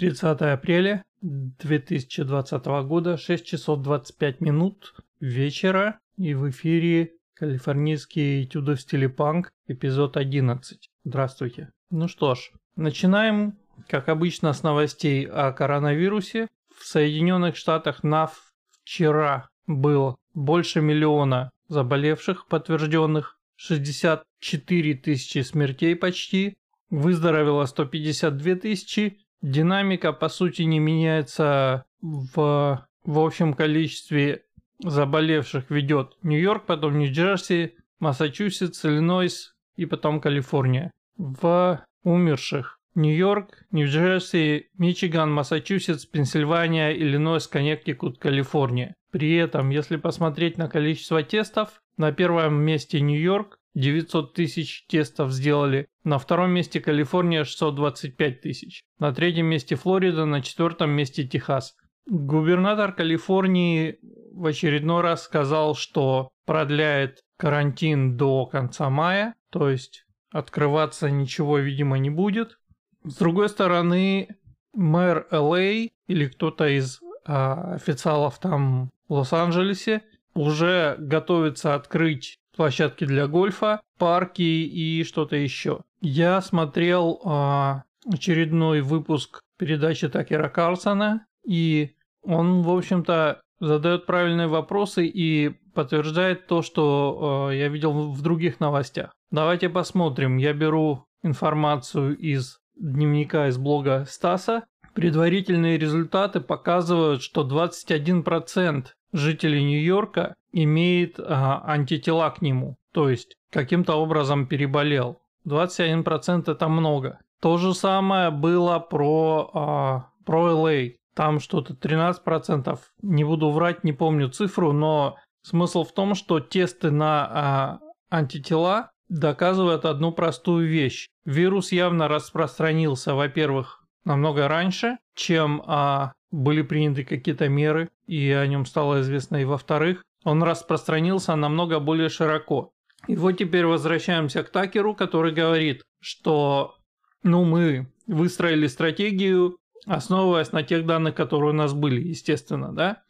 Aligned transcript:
30 0.00 0.40
апреля 0.40 1.04
2020 1.20 2.64
года, 2.86 3.18
6 3.18 3.44
часов 3.44 3.82
25 3.82 4.40
минут 4.40 4.94
вечера, 5.20 5.98
и 6.16 6.32
в 6.32 6.48
эфире 6.48 7.16
калифорнийские 7.34 8.44
этюды 8.44 8.76
в 8.76 8.80
стиле 8.80 9.10
панк, 9.10 9.50
эпизод 9.66 10.16
11. 10.16 10.88
Здравствуйте. 11.04 11.68
Ну 11.90 12.08
что 12.08 12.34
ж, 12.34 12.50
начинаем, 12.76 13.58
как 13.88 14.08
обычно, 14.08 14.54
с 14.54 14.62
новостей 14.62 15.26
о 15.26 15.52
коронавирусе. 15.52 16.48
В 16.74 16.86
Соединенных 16.86 17.56
Штатах 17.56 18.02
на 18.02 18.30
вчера 18.70 19.50
было 19.66 20.16
больше 20.32 20.80
миллиона 20.80 21.50
заболевших 21.68 22.46
подтвержденных, 22.46 23.38
64 23.56 24.94
тысячи 24.94 25.40
смертей 25.40 25.94
почти, 25.94 26.54
выздоровело 26.88 27.66
152 27.66 28.54
тысячи, 28.54 29.18
Динамика, 29.42 30.12
по 30.12 30.28
сути, 30.28 30.62
не 30.62 30.78
меняется 30.78 31.84
в, 32.02 32.86
в 33.04 33.18
общем 33.18 33.54
количестве 33.54 34.44
заболевших 34.84 35.70
ведет 35.70 36.16
Нью-Йорк, 36.22 36.66
потом 36.66 36.98
Нью-Джерси, 36.98 37.74
Массачусетс, 37.98 38.84
Иллинойс 38.84 39.54
и 39.76 39.86
потом 39.86 40.20
Калифорния. 40.20 40.90
В 41.16 41.84
умерших 42.02 42.78
Нью-Йорк, 42.94 43.64
Нью-Джерси, 43.70 44.68
Мичиган, 44.78 45.32
Массачусетс, 45.32 46.06
Пенсильвания, 46.06 46.92
Иллинойс, 46.92 47.46
Коннектикут, 47.46 48.18
Калифорния. 48.18 48.94
При 49.10 49.34
этом, 49.34 49.70
если 49.70 49.96
посмотреть 49.96 50.56
на 50.56 50.68
количество 50.68 51.22
тестов, 51.22 51.80
на 51.96 52.12
первом 52.12 52.62
месте 52.62 53.00
Нью-Йорк, 53.00 53.58
900 53.74 54.34
тысяч 54.34 54.86
тестов 54.86 55.32
сделали. 55.32 55.86
На 56.04 56.18
втором 56.18 56.50
месте 56.50 56.80
Калифорния 56.80 57.44
625 57.44 58.40
тысяч. 58.40 58.82
На 58.98 59.12
третьем 59.12 59.46
месте 59.46 59.76
Флорида, 59.76 60.24
на 60.24 60.42
четвертом 60.42 60.90
месте 60.90 61.26
Техас. 61.26 61.74
Губернатор 62.06 62.92
Калифорнии 62.92 63.98
в 64.32 64.46
очередной 64.46 65.02
раз 65.02 65.24
сказал, 65.24 65.74
что 65.74 66.30
продляет 66.46 67.20
карантин 67.36 68.16
до 68.16 68.46
конца 68.46 68.90
мая, 68.90 69.34
то 69.50 69.70
есть 69.70 70.04
открываться 70.32 71.10
ничего, 71.10 71.58
видимо, 71.58 71.98
не 71.98 72.10
будет. 72.10 72.58
С 73.04 73.16
другой 73.16 73.48
стороны, 73.48 74.28
мэр 74.74 75.26
LA 75.30 75.90
или 76.06 76.26
кто-то 76.26 76.66
из 76.66 77.00
а, 77.24 77.74
официалов 77.74 78.38
там 78.38 78.90
в 79.08 79.14
Лос-Анджелесе 79.14 80.02
уже 80.34 80.96
готовится 80.98 81.74
открыть 81.74 82.39
площадки 82.60 83.06
для 83.06 83.26
гольфа, 83.26 83.80
парки 83.98 84.42
и 84.42 85.02
что-то 85.04 85.34
еще. 85.34 85.80
Я 86.02 86.42
смотрел 86.42 87.18
а, 87.24 87.84
очередной 88.04 88.82
выпуск 88.82 89.40
передачи 89.58 90.10
Такера 90.10 90.50
Карлсона, 90.50 91.24
и 91.42 91.92
он, 92.22 92.60
в 92.60 92.70
общем-то, 92.70 93.40
задает 93.60 94.04
правильные 94.04 94.46
вопросы 94.46 95.06
и 95.06 95.56
подтверждает 95.72 96.48
то, 96.48 96.60
что 96.60 97.48
э, 97.50 97.56
я 97.56 97.68
видел 97.68 98.12
в 98.12 98.20
других 98.20 98.60
новостях. 98.60 99.10
Давайте 99.30 99.70
посмотрим. 99.70 100.36
Я 100.36 100.52
беру 100.52 101.06
информацию 101.22 102.14
из 102.14 102.58
дневника 102.74 103.48
из 103.48 103.56
блога 103.56 104.04
Стаса. 104.06 104.64
Предварительные 104.92 105.78
результаты 105.78 106.40
показывают, 106.40 107.22
что 107.22 107.40
21% 107.48 108.88
жителей 109.14 109.64
Нью-Йорка 109.64 110.34
имеет 110.52 111.18
а, 111.18 111.62
антитела 111.66 112.30
к 112.30 112.42
нему, 112.42 112.76
то 112.92 113.08
есть 113.08 113.36
каким-то 113.50 113.94
образом 113.94 114.46
переболел. 114.46 115.20
21% 115.46 116.50
это 116.50 116.68
много. 116.68 117.20
То 117.40 117.56
же 117.56 117.74
самое 117.74 118.30
было 118.30 118.78
про, 118.78 119.50
а, 119.54 120.06
про 120.24 120.50
LA. 120.50 120.96
Там 121.14 121.40
что-то 121.40 121.74
13%. 121.74 122.78
Не 123.02 123.24
буду 123.24 123.50
врать, 123.50 123.82
не 123.82 123.92
помню 123.92 124.28
цифру, 124.28 124.72
но 124.72 125.16
смысл 125.42 125.84
в 125.84 125.92
том, 125.92 126.14
что 126.14 126.40
тесты 126.40 126.90
на 126.90 127.28
а, 127.30 127.78
антитела 128.10 128.90
доказывают 129.08 129.84
одну 129.84 130.12
простую 130.12 130.68
вещь. 130.68 131.08
Вирус 131.24 131.72
явно 131.72 132.08
распространился, 132.08 133.14
во-первых, 133.14 133.84
намного 134.04 134.48
раньше, 134.48 134.98
чем 135.14 135.62
а, 135.66 136.12
были 136.30 136.62
приняты 136.62 137.04
какие-то 137.04 137.48
меры, 137.48 137.90
и 138.06 138.30
о 138.30 138.46
нем 138.46 138.66
стало 138.66 139.00
известно. 139.00 139.36
И 139.36 139.44
во-вторых, 139.44 140.02
он 140.24 140.42
распространился 140.42 141.34
намного 141.36 141.80
более 141.80 142.08
широко. 142.08 142.72
И 143.06 143.16
вот 143.16 143.32
теперь 143.32 143.66
возвращаемся 143.66 144.42
к 144.42 144.50
Такеру, 144.50 144.94
который 144.94 145.32
говорит, 145.32 145.82
что 146.00 146.74
ну, 147.22 147.44
мы 147.44 147.92
выстроили 148.06 148.66
стратегию, 148.66 149.56
основываясь 149.86 150.52
на 150.52 150.62
тех 150.62 150.86
данных, 150.86 151.14
которые 151.14 151.50
у 151.50 151.54
нас 151.54 151.72
были, 151.72 152.00
естественно, 152.00 152.72
да. 152.72 153.02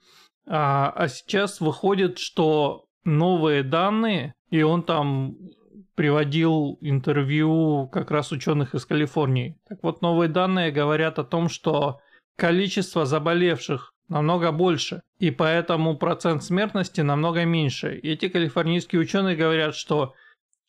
А, 0.46 0.90
а 0.90 1.08
сейчас 1.08 1.60
выходит, 1.60 2.18
что 2.18 2.84
новые 3.04 3.62
данные, 3.62 4.34
и 4.50 4.62
он 4.62 4.82
там 4.82 5.36
приводил 5.94 6.78
интервью 6.80 7.88
как 7.92 8.10
раз 8.10 8.32
ученых 8.32 8.74
из 8.74 8.86
Калифорнии. 8.86 9.58
Так 9.68 9.80
вот, 9.82 10.02
новые 10.02 10.28
данные 10.28 10.70
говорят 10.70 11.18
о 11.18 11.24
том, 11.24 11.48
что 11.48 12.00
количество 12.36 13.04
заболевших 13.04 13.92
намного 14.10 14.52
больше, 14.52 15.00
и 15.18 15.30
поэтому 15.30 15.96
процент 15.96 16.44
смертности 16.44 17.00
намного 17.00 17.46
меньше. 17.46 17.96
И 17.96 18.10
эти 18.10 18.28
калифорнийские 18.28 19.00
ученые 19.00 19.36
говорят, 19.36 19.74
что 19.74 20.12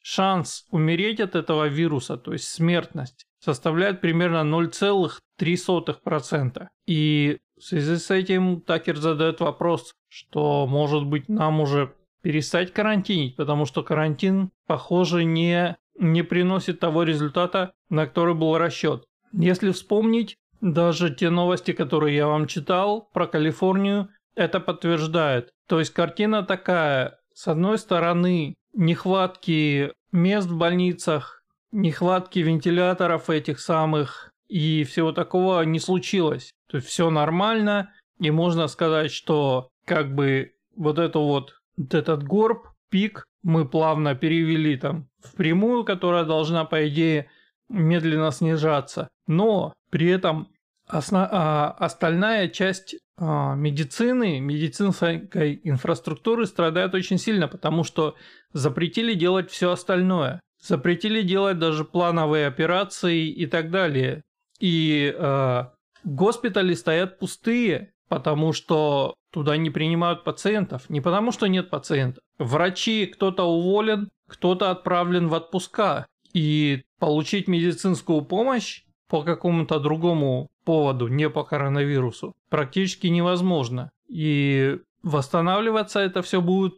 шанс 0.02 0.66
умереть 0.72 1.20
от 1.20 1.36
этого 1.36 1.68
вируса, 1.68 2.16
то 2.18 2.32
есть 2.34 2.46
смертность, 2.46 3.26
составляет 3.40 4.00
примерно 4.00 4.50
0,3%. 4.50 6.68
И 6.86 7.40
в 7.58 7.64
связи 7.64 7.98
с 7.98 8.12
этим 8.12 8.62
Такер 8.62 8.98
задает 8.98 9.40
вопрос, 9.40 9.96
что 10.08 10.68
может 10.68 11.06
быть 11.06 11.28
нам 11.28 11.62
уже 11.62 11.96
перестать 12.22 12.72
карантинить, 12.72 13.36
потому 13.36 13.66
что 13.66 13.82
карантин, 13.84 14.52
похоже, 14.68 15.26
не, 15.26 15.76
не 16.00 16.24
приносит 16.24 16.80
того 16.80 17.04
результата, 17.04 17.74
на 17.90 18.06
который 18.06 18.36
был 18.36 18.58
расчет. 18.58 19.04
Если 19.34 19.72
вспомнить, 19.72 20.38
даже 20.62 21.14
те 21.14 21.30
новости, 21.30 21.74
которые 21.74 22.16
я 22.16 22.28
вам 22.28 22.48
читал 22.48 23.10
про 23.14 23.28
Калифорнию, 23.28 24.10
это 24.36 24.60
подтверждает. 24.60 25.50
То 25.68 25.80
есть 25.80 25.94
картина 25.94 26.44
такая. 26.44 27.20
С 27.34 27.48
одной 27.48 27.78
стороны, 27.78 28.54
нехватки 28.74 29.92
мест 30.12 30.48
в 30.48 30.58
больницах, 30.58 31.44
нехватки 31.72 32.40
вентиляторов 32.40 33.30
этих 33.30 33.60
самых 33.60 34.32
и 34.48 34.84
всего 34.84 35.12
такого 35.12 35.62
не 35.64 35.80
случилось. 35.80 36.52
То 36.70 36.78
есть 36.78 36.88
все 36.88 37.10
нормально, 37.10 37.94
и 38.20 38.30
можно 38.32 38.68
сказать, 38.68 39.12
что 39.12 39.70
как 39.86 40.14
бы 40.14 40.54
вот 40.76 41.00
это 41.00 41.20
вот, 41.20 41.56
вот 41.78 41.94
этот 41.94 42.24
горб, 42.24 42.68
пик 42.90 43.26
мы 43.44 43.68
плавно 43.68 44.14
перевели 44.14 44.78
там 44.78 45.08
в 45.24 45.36
прямую, 45.36 45.84
которая 45.86 46.26
должна, 46.26 46.66
по 46.66 46.88
идее, 46.88 47.30
медленно 47.70 48.32
снижаться. 48.32 49.08
Но 49.28 49.74
при 49.90 50.08
этом 50.10 50.50
Осно, 50.92 51.28
а, 51.32 51.72
остальная 51.80 52.50
часть 52.50 52.96
а, 53.18 53.56
медицины, 53.56 54.42
медицинской 54.42 55.62
инфраструктуры 55.64 56.46
страдает 56.46 56.94
очень 56.94 57.18
сильно, 57.18 57.48
потому 57.48 57.86
что 57.86 58.16
запретили 58.52 59.14
делать 59.14 59.50
все 59.50 59.72
остальное. 59.72 60.42
Запретили 60.62 61.22
делать 61.22 61.60
даже 61.60 61.86
плановые 61.86 62.46
операции 62.46 63.30
и 63.30 63.46
так 63.48 63.72
далее. 63.72 64.22
И 64.60 65.16
э, 65.18 65.64
госпитали 66.04 66.76
стоят 66.76 67.18
пустые, 67.18 67.94
потому 68.10 68.54
что 68.54 69.16
туда 69.32 69.58
не 69.58 69.72
принимают 69.72 70.24
пациентов. 70.24 70.88
Не 70.88 71.02
потому 71.02 71.32
что 71.32 71.48
нет 71.48 71.72
пациентов. 71.72 72.22
Врачи 72.38 73.08
кто-то 73.08 73.46
уволен, 73.46 74.10
кто-то 74.28 74.70
отправлен 74.70 75.30
в 75.30 75.34
отпуска. 75.34 76.06
И 76.34 76.84
получить 77.00 77.48
медицинскую 77.48 78.22
помощь 78.22 78.84
по 79.12 79.24
какому-то 79.24 79.78
другому 79.80 80.50
поводу, 80.64 81.10
не 81.10 81.30
по 81.30 81.44
коронавирусу, 81.44 82.34
практически 82.50 83.08
невозможно. 83.08 83.92
И 84.08 84.80
восстанавливаться 85.04 86.00
это 86.00 86.22
все 86.22 86.40
будет 86.40 86.76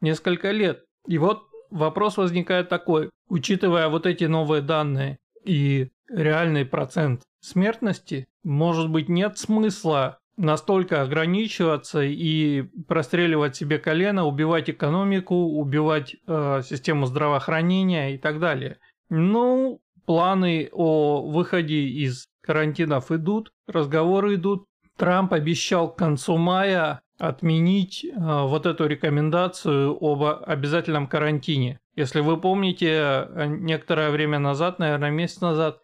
несколько 0.00 0.52
лет. 0.52 0.84
И 1.08 1.18
вот 1.18 1.48
вопрос 1.70 2.16
возникает 2.16 2.68
такой, 2.68 3.10
учитывая 3.28 3.88
вот 3.88 4.06
эти 4.06 4.22
новые 4.22 4.62
данные 4.62 5.18
и 5.44 5.90
реальный 6.08 6.64
процент 6.64 7.22
смертности, 7.40 8.28
может 8.44 8.88
быть 8.88 9.08
нет 9.08 9.36
смысла 9.36 10.18
настолько 10.36 11.02
ограничиваться 11.02 12.02
и 12.02 12.62
простреливать 12.86 13.56
себе 13.56 13.78
колено, 13.78 14.26
убивать 14.26 14.70
экономику, 14.70 15.34
убивать 15.34 16.14
э, 16.28 16.62
систему 16.64 17.06
здравоохранения 17.06 18.14
и 18.14 18.18
так 18.18 18.38
далее. 18.38 18.78
Ну, 19.10 19.80
планы 20.04 20.68
о 20.72 21.22
выходе 21.22 21.84
из 21.84 22.26
карантинов 22.42 23.10
идут, 23.10 23.52
разговоры 23.66 24.34
идут. 24.34 24.66
Трамп 24.96 25.32
обещал 25.32 25.92
к 25.92 25.98
концу 25.98 26.36
мая 26.36 27.00
отменить 27.18 28.04
э, 28.04 28.10
вот 28.16 28.66
эту 28.66 28.86
рекомендацию 28.86 29.96
об 30.00 30.22
обязательном 30.22 31.06
карантине. 31.06 31.78
Если 31.96 32.20
вы 32.20 32.40
помните, 32.40 32.88
э, 32.88 33.46
некоторое 33.46 34.10
время 34.10 34.38
назад, 34.38 34.78
наверное, 34.78 35.10
месяц 35.10 35.40
назад, 35.40 35.78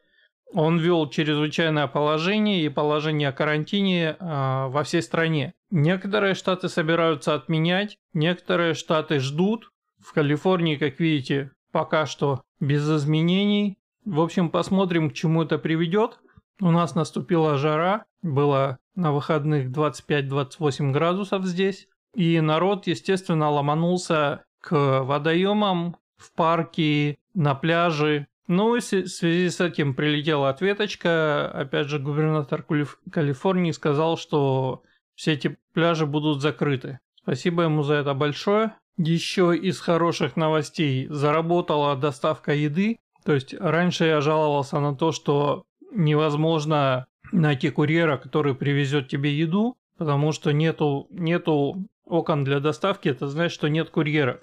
он 0.52 0.78
ввел 0.78 1.08
чрезвычайное 1.08 1.86
положение 1.86 2.62
и 2.62 2.68
положение 2.68 3.28
о 3.28 3.32
карантине 3.32 4.16
э, 4.18 4.66
во 4.68 4.82
всей 4.82 5.02
стране. 5.02 5.54
Некоторые 5.70 6.34
штаты 6.34 6.68
собираются 6.68 7.34
отменять, 7.34 7.96
некоторые 8.12 8.74
штаты 8.74 9.20
ждут. 9.20 9.70
В 10.00 10.12
Калифорнии, 10.14 10.76
как 10.76 10.98
видите, 10.98 11.50
пока 11.72 12.06
что 12.06 12.42
без 12.58 12.88
изменений. 12.90 13.76
В 14.04 14.20
общем, 14.20 14.50
посмотрим, 14.50 15.10
к 15.10 15.12
чему 15.12 15.42
это 15.42 15.58
приведет. 15.58 16.18
У 16.60 16.70
нас 16.70 16.94
наступила 16.94 17.56
жара, 17.56 18.04
было 18.22 18.78
на 18.94 19.12
выходных 19.12 19.70
25-28 19.70 20.90
градусов 20.90 21.44
здесь. 21.44 21.88
И 22.14 22.40
народ, 22.40 22.86
естественно, 22.86 23.50
ломанулся 23.50 24.44
к 24.60 25.02
водоемам, 25.02 25.96
в 26.16 26.32
парке, 26.34 27.18
на 27.34 27.54
пляже. 27.54 28.26
Ну 28.46 28.74
и 28.74 28.80
в 28.80 28.84
связи 28.84 29.48
с 29.48 29.60
этим 29.60 29.94
прилетела 29.94 30.50
ответочка. 30.50 31.48
Опять 31.50 31.88
же, 31.88 31.98
губернатор 31.98 32.64
Калифорнии 33.10 33.70
сказал, 33.70 34.18
что 34.18 34.82
все 35.14 35.32
эти 35.34 35.56
пляжи 35.72 36.04
будут 36.04 36.40
закрыты. 36.42 36.98
Спасибо 37.22 37.62
ему 37.62 37.82
за 37.84 37.94
это 37.94 38.12
большое. 38.12 38.74
Еще 38.96 39.56
из 39.56 39.78
хороших 39.78 40.36
новостей 40.36 41.06
заработала 41.08 41.96
доставка 41.96 42.52
еды. 42.52 42.98
То 43.24 43.32
есть 43.34 43.54
раньше 43.54 44.04
я 44.06 44.20
жаловался 44.20 44.80
на 44.80 44.94
то, 44.94 45.12
что 45.12 45.64
невозможно 45.92 47.06
найти 47.32 47.70
курьера, 47.70 48.16
который 48.16 48.54
привезет 48.54 49.08
тебе 49.08 49.32
еду, 49.32 49.76
потому 49.98 50.32
что 50.32 50.52
нету, 50.52 51.06
нету 51.10 51.76
окон 52.04 52.44
для 52.44 52.60
доставки, 52.60 53.08
это 53.08 53.28
значит, 53.28 53.52
что 53.52 53.68
нет 53.68 53.90
курьеров. 53.90 54.40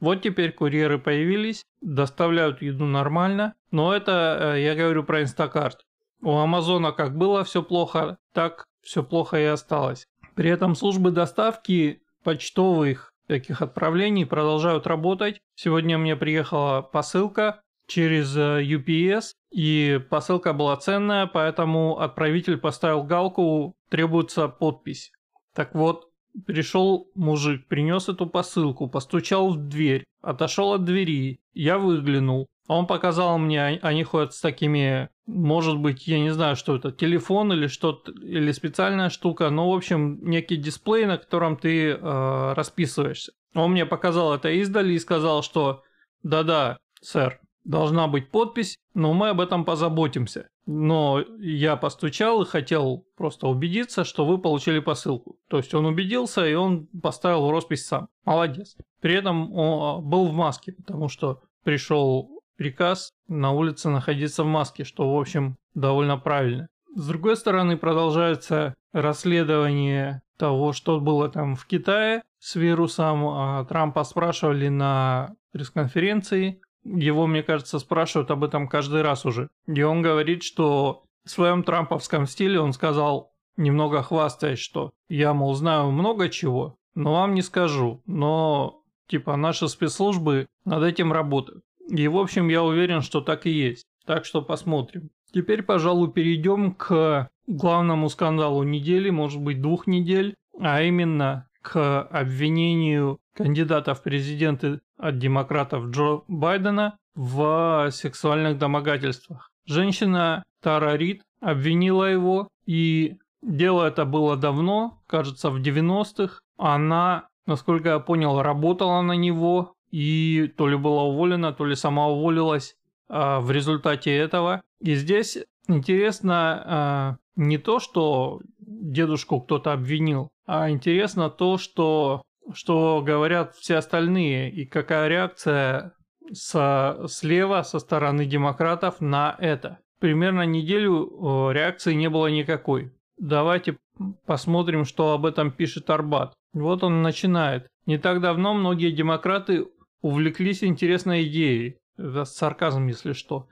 Вот 0.00 0.22
теперь 0.22 0.52
курьеры 0.52 0.98
появились, 0.98 1.64
доставляют 1.80 2.62
еду 2.62 2.84
нормально, 2.84 3.54
но 3.70 3.94
это 3.94 4.54
э, 4.54 4.62
я 4.62 4.74
говорю 4.76 5.02
про 5.02 5.22
Инстакарт. 5.22 5.86
У 6.22 6.36
Амазона 6.36 6.92
как 6.92 7.16
было 7.16 7.42
все 7.44 7.62
плохо, 7.62 8.18
так 8.32 8.66
все 8.82 9.02
плохо 9.02 9.38
и 9.38 9.44
осталось. 9.44 10.06
При 10.34 10.50
этом 10.50 10.76
службы 10.76 11.10
доставки 11.10 12.02
почтовых 12.22 13.12
таких 13.26 13.60
отправлений 13.60 14.24
продолжают 14.24 14.86
работать. 14.86 15.40
Сегодня 15.56 15.98
мне 15.98 16.14
приехала 16.16 16.80
посылка 16.80 17.60
через 17.88 18.36
э, 18.36 18.62
UPS, 18.62 19.32
и 19.50 20.00
посылка 20.08 20.52
была 20.52 20.76
ценная, 20.76 21.26
поэтому 21.26 21.98
отправитель 21.98 22.58
поставил 22.58 23.02
галку 23.02 23.74
«Требуется 23.88 24.46
подпись». 24.48 25.10
Так 25.54 25.74
вот, 25.74 26.08
Пришел 26.46 27.10
мужик, 27.14 27.66
принес 27.66 28.08
эту 28.08 28.26
посылку, 28.26 28.88
постучал 28.88 29.50
в 29.50 29.68
дверь, 29.68 30.04
отошел 30.22 30.72
от 30.72 30.84
двери. 30.84 31.40
Я 31.52 31.78
выглянул. 31.78 32.46
Он 32.68 32.86
показал 32.86 33.38
мне, 33.38 33.78
они 33.82 34.04
ходят 34.04 34.34
с 34.34 34.40
такими, 34.40 35.08
может 35.26 35.78
быть, 35.78 36.06
я 36.06 36.20
не 36.20 36.30
знаю, 36.30 36.54
что 36.54 36.76
это, 36.76 36.92
телефон 36.92 37.52
или 37.52 37.66
что-то, 37.66 38.12
или 38.12 38.52
специальная 38.52 39.08
штука, 39.08 39.48
но, 39.48 39.70
в 39.70 39.74
общем, 39.74 40.20
некий 40.22 40.56
дисплей, 40.56 41.06
на 41.06 41.16
котором 41.16 41.56
ты 41.56 41.92
э, 41.92 42.52
расписываешься. 42.52 43.32
Он 43.54 43.72
мне 43.72 43.86
показал 43.86 44.34
это 44.34 44.50
издали 44.50 44.92
и 44.92 44.98
сказал, 44.98 45.42
что 45.42 45.82
да-да, 46.22 46.76
сэр, 47.00 47.40
должна 47.64 48.08
быть 48.08 48.30
подпись, 48.30 48.78
но 48.94 49.12
мы 49.12 49.28
об 49.30 49.40
этом 49.40 49.64
позаботимся. 49.64 50.48
Но 50.66 51.24
я 51.38 51.76
постучал 51.76 52.42
и 52.42 52.46
хотел 52.46 53.06
просто 53.16 53.46
убедиться, 53.46 54.04
что 54.04 54.26
вы 54.26 54.38
получили 54.38 54.80
посылку. 54.80 55.38
То 55.48 55.58
есть 55.58 55.74
он 55.74 55.86
убедился 55.86 56.46
и 56.46 56.54
он 56.54 56.86
поставил 57.02 57.50
роспись 57.50 57.86
сам. 57.86 58.08
Молодец. 58.24 58.76
При 59.00 59.14
этом 59.14 59.52
он 59.52 60.04
был 60.04 60.28
в 60.28 60.32
маске, 60.32 60.72
потому 60.72 61.08
что 61.08 61.42
пришел 61.64 62.42
приказ 62.56 63.12
на 63.28 63.52
улице 63.52 63.88
находиться 63.88 64.42
в 64.44 64.46
маске, 64.46 64.84
что, 64.84 65.14
в 65.14 65.18
общем, 65.18 65.56
довольно 65.74 66.18
правильно. 66.18 66.68
С 66.94 67.06
другой 67.06 67.36
стороны, 67.36 67.76
продолжается 67.76 68.74
расследование 68.92 70.22
того, 70.36 70.72
что 70.72 71.00
было 71.00 71.28
там 71.28 71.54
в 71.54 71.66
Китае 71.66 72.22
с 72.38 72.56
вирусом. 72.56 73.26
А 73.26 73.64
Трампа 73.64 74.04
спрашивали 74.04 74.68
на 74.68 75.34
пресс-конференции, 75.52 76.60
его, 76.96 77.26
мне 77.26 77.42
кажется, 77.42 77.78
спрашивают 77.78 78.30
об 78.30 78.44
этом 78.44 78.68
каждый 78.68 79.02
раз 79.02 79.26
уже. 79.26 79.48
И 79.66 79.82
он 79.82 80.02
говорит, 80.02 80.42
что 80.42 81.04
в 81.24 81.30
своем 81.30 81.62
трамповском 81.62 82.26
стиле 82.26 82.60
он 82.60 82.72
сказал, 82.72 83.32
немного 83.56 84.02
хвастаясь, 84.02 84.58
что 84.58 84.90
я, 85.08 85.34
мол, 85.34 85.54
знаю 85.54 85.90
много 85.90 86.28
чего, 86.28 86.76
но 86.94 87.12
вам 87.12 87.34
не 87.34 87.42
скажу. 87.42 88.02
Но, 88.06 88.82
типа, 89.08 89.36
наши 89.36 89.68
спецслужбы 89.68 90.46
над 90.64 90.82
этим 90.82 91.12
работают. 91.12 91.62
И, 91.88 92.06
в 92.08 92.18
общем, 92.18 92.48
я 92.48 92.62
уверен, 92.62 93.02
что 93.02 93.20
так 93.20 93.46
и 93.46 93.50
есть. 93.50 93.84
Так 94.06 94.24
что 94.24 94.42
посмотрим. 94.42 95.10
Теперь, 95.32 95.62
пожалуй, 95.62 96.10
перейдем 96.10 96.72
к 96.72 97.28
главному 97.46 98.08
скандалу 98.08 98.62
недели, 98.62 99.10
может 99.10 99.40
быть, 99.40 99.60
двух 99.60 99.86
недель, 99.86 100.34
а 100.60 100.82
именно 100.82 101.47
к 101.68 102.02
обвинению 102.02 103.18
кандидата 103.34 103.94
в 103.94 104.02
президенты 104.02 104.80
от 104.96 105.18
демократов 105.18 105.90
Джо 105.90 106.22
Байдена 106.26 106.96
в 107.14 107.90
сексуальных 107.90 108.56
домогательствах. 108.56 109.50
Женщина 109.66 110.42
Тара 110.62 110.96
Рид 110.96 111.22
обвинила 111.42 112.04
его, 112.04 112.48
и 112.64 113.18
дело 113.42 113.84
это 113.86 114.06
было 114.06 114.36
давно, 114.36 115.02
кажется, 115.06 115.50
в 115.50 115.60
90-х. 115.60 116.40
Она, 116.56 117.28
насколько 117.46 117.90
я 117.90 117.98
понял, 117.98 118.40
работала 118.40 119.02
на 119.02 119.12
него, 119.12 119.74
и 119.90 120.50
то 120.56 120.68
ли 120.68 120.76
была 120.76 121.04
уволена, 121.04 121.52
то 121.52 121.66
ли 121.66 121.76
сама 121.76 122.08
уволилась 122.08 122.76
а, 123.08 123.40
в 123.40 123.50
результате 123.50 124.16
этого. 124.16 124.62
И 124.80 124.94
здесь 124.94 125.38
интересно 125.68 126.62
а, 126.64 127.16
не 127.36 127.58
то, 127.58 127.78
что 127.78 128.40
дедушку 128.68 129.40
кто-то 129.40 129.72
обвинил, 129.72 130.28
а 130.46 130.70
интересно 130.70 131.30
то, 131.30 131.58
что 131.58 132.22
что 132.54 133.02
говорят 133.04 133.54
все 133.56 133.76
остальные 133.76 134.50
и 134.50 134.64
какая 134.64 135.08
реакция 135.08 135.92
со, 136.32 137.04
слева, 137.06 137.62
со 137.62 137.78
стороны 137.78 138.26
демократов 138.26 139.00
на 139.00 139.36
это. 139.38 139.78
Примерно 140.00 140.46
неделю 140.46 141.50
реакции 141.52 141.94
не 141.94 142.08
было 142.08 142.28
никакой. 142.28 142.92
Давайте 143.18 143.78
посмотрим, 144.26 144.84
что 144.84 145.12
об 145.12 145.26
этом 145.26 145.50
пишет 145.50 145.90
Арбат. 145.90 146.34
Вот 146.52 146.84
он 146.84 147.02
начинает. 147.02 147.66
Не 147.86 147.98
так 147.98 148.20
давно 148.20 148.54
многие 148.54 148.92
демократы 148.92 149.66
увлеклись 150.02 150.62
интересной 150.62 151.24
идеей. 151.24 151.78
Это 151.96 152.24
сарказм, 152.24 152.86
если 152.86 153.12
что. 153.12 153.48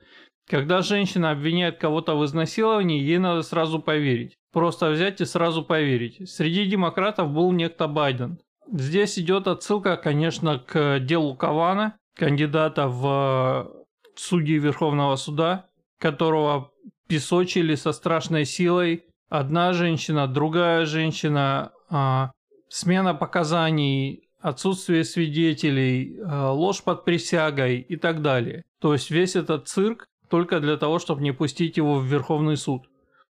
Когда 0.49 0.83
женщина 0.83 1.33
обвиняет 1.33 1.79
кого-то 1.79 2.17
в 2.17 2.25
изнасиловании, 2.25 3.03
ей 3.03 3.19
надо 3.19 3.43
сразу 3.43 3.81
поверить. 3.81 4.37
Просто 4.53 4.91
взять 4.91 5.21
и 5.21 5.25
сразу 5.25 5.65
поверить. 5.65 6.29
Среди 6.31 6.67
демократов 6.67 7.31
был 7.31 7.51
некто 7.53 7.89
Байден. 7.89 8.39
Здесь 8.73 9.19
идет 9.19 9.49
отсылка, 9.49 9.97
конечно, 9.97 10.59
к 10.59 11.01
делу 11.01 11.35
Кавана, 11.35 11.97
кандидата 12.17 12.89
в 12.89 13.71
судьи 14.15 14.59
Верховного 14.59 15.17
суда, 15.17 15.67
которого 15.99 16.71
песочили 17.09 17.75
со 17.75 17.93
страшной 17.93 18.45
силой. 18.45 19.05
Одна 19.29 19.73
женщина, 19.73 20.27
другая 20.27 20.87
женщина, 20.87 21.73
а, 21.91 22.33
смена 22.69 23.15
показаний, 23.15 24.29
отсутствие 24.41 25.05
свидетелей, 25.05 26.19
а, 26.25 26.53
ложь 26.53 26.83
под 26.83 27.05
присягой 27.05 27.81
и 27.81 27.97
так 27.97 28.23
далее. 28.23 28.65
То 28.81 28.93
есть 28.93 29.11
весь 29.11 29.37
этот 29.37 29.69
цирк 29.69 30.07
только 30.29 30.61
для 30.61 30.77
того, 30.77 30.99
чтобы 30.99 31.23
не 31.23 31.33
пустить 31.33 31.77
его 31.77 31.99
в 31.99 32.05
Верховный 32.07 32.57
суд. 32.57 32.89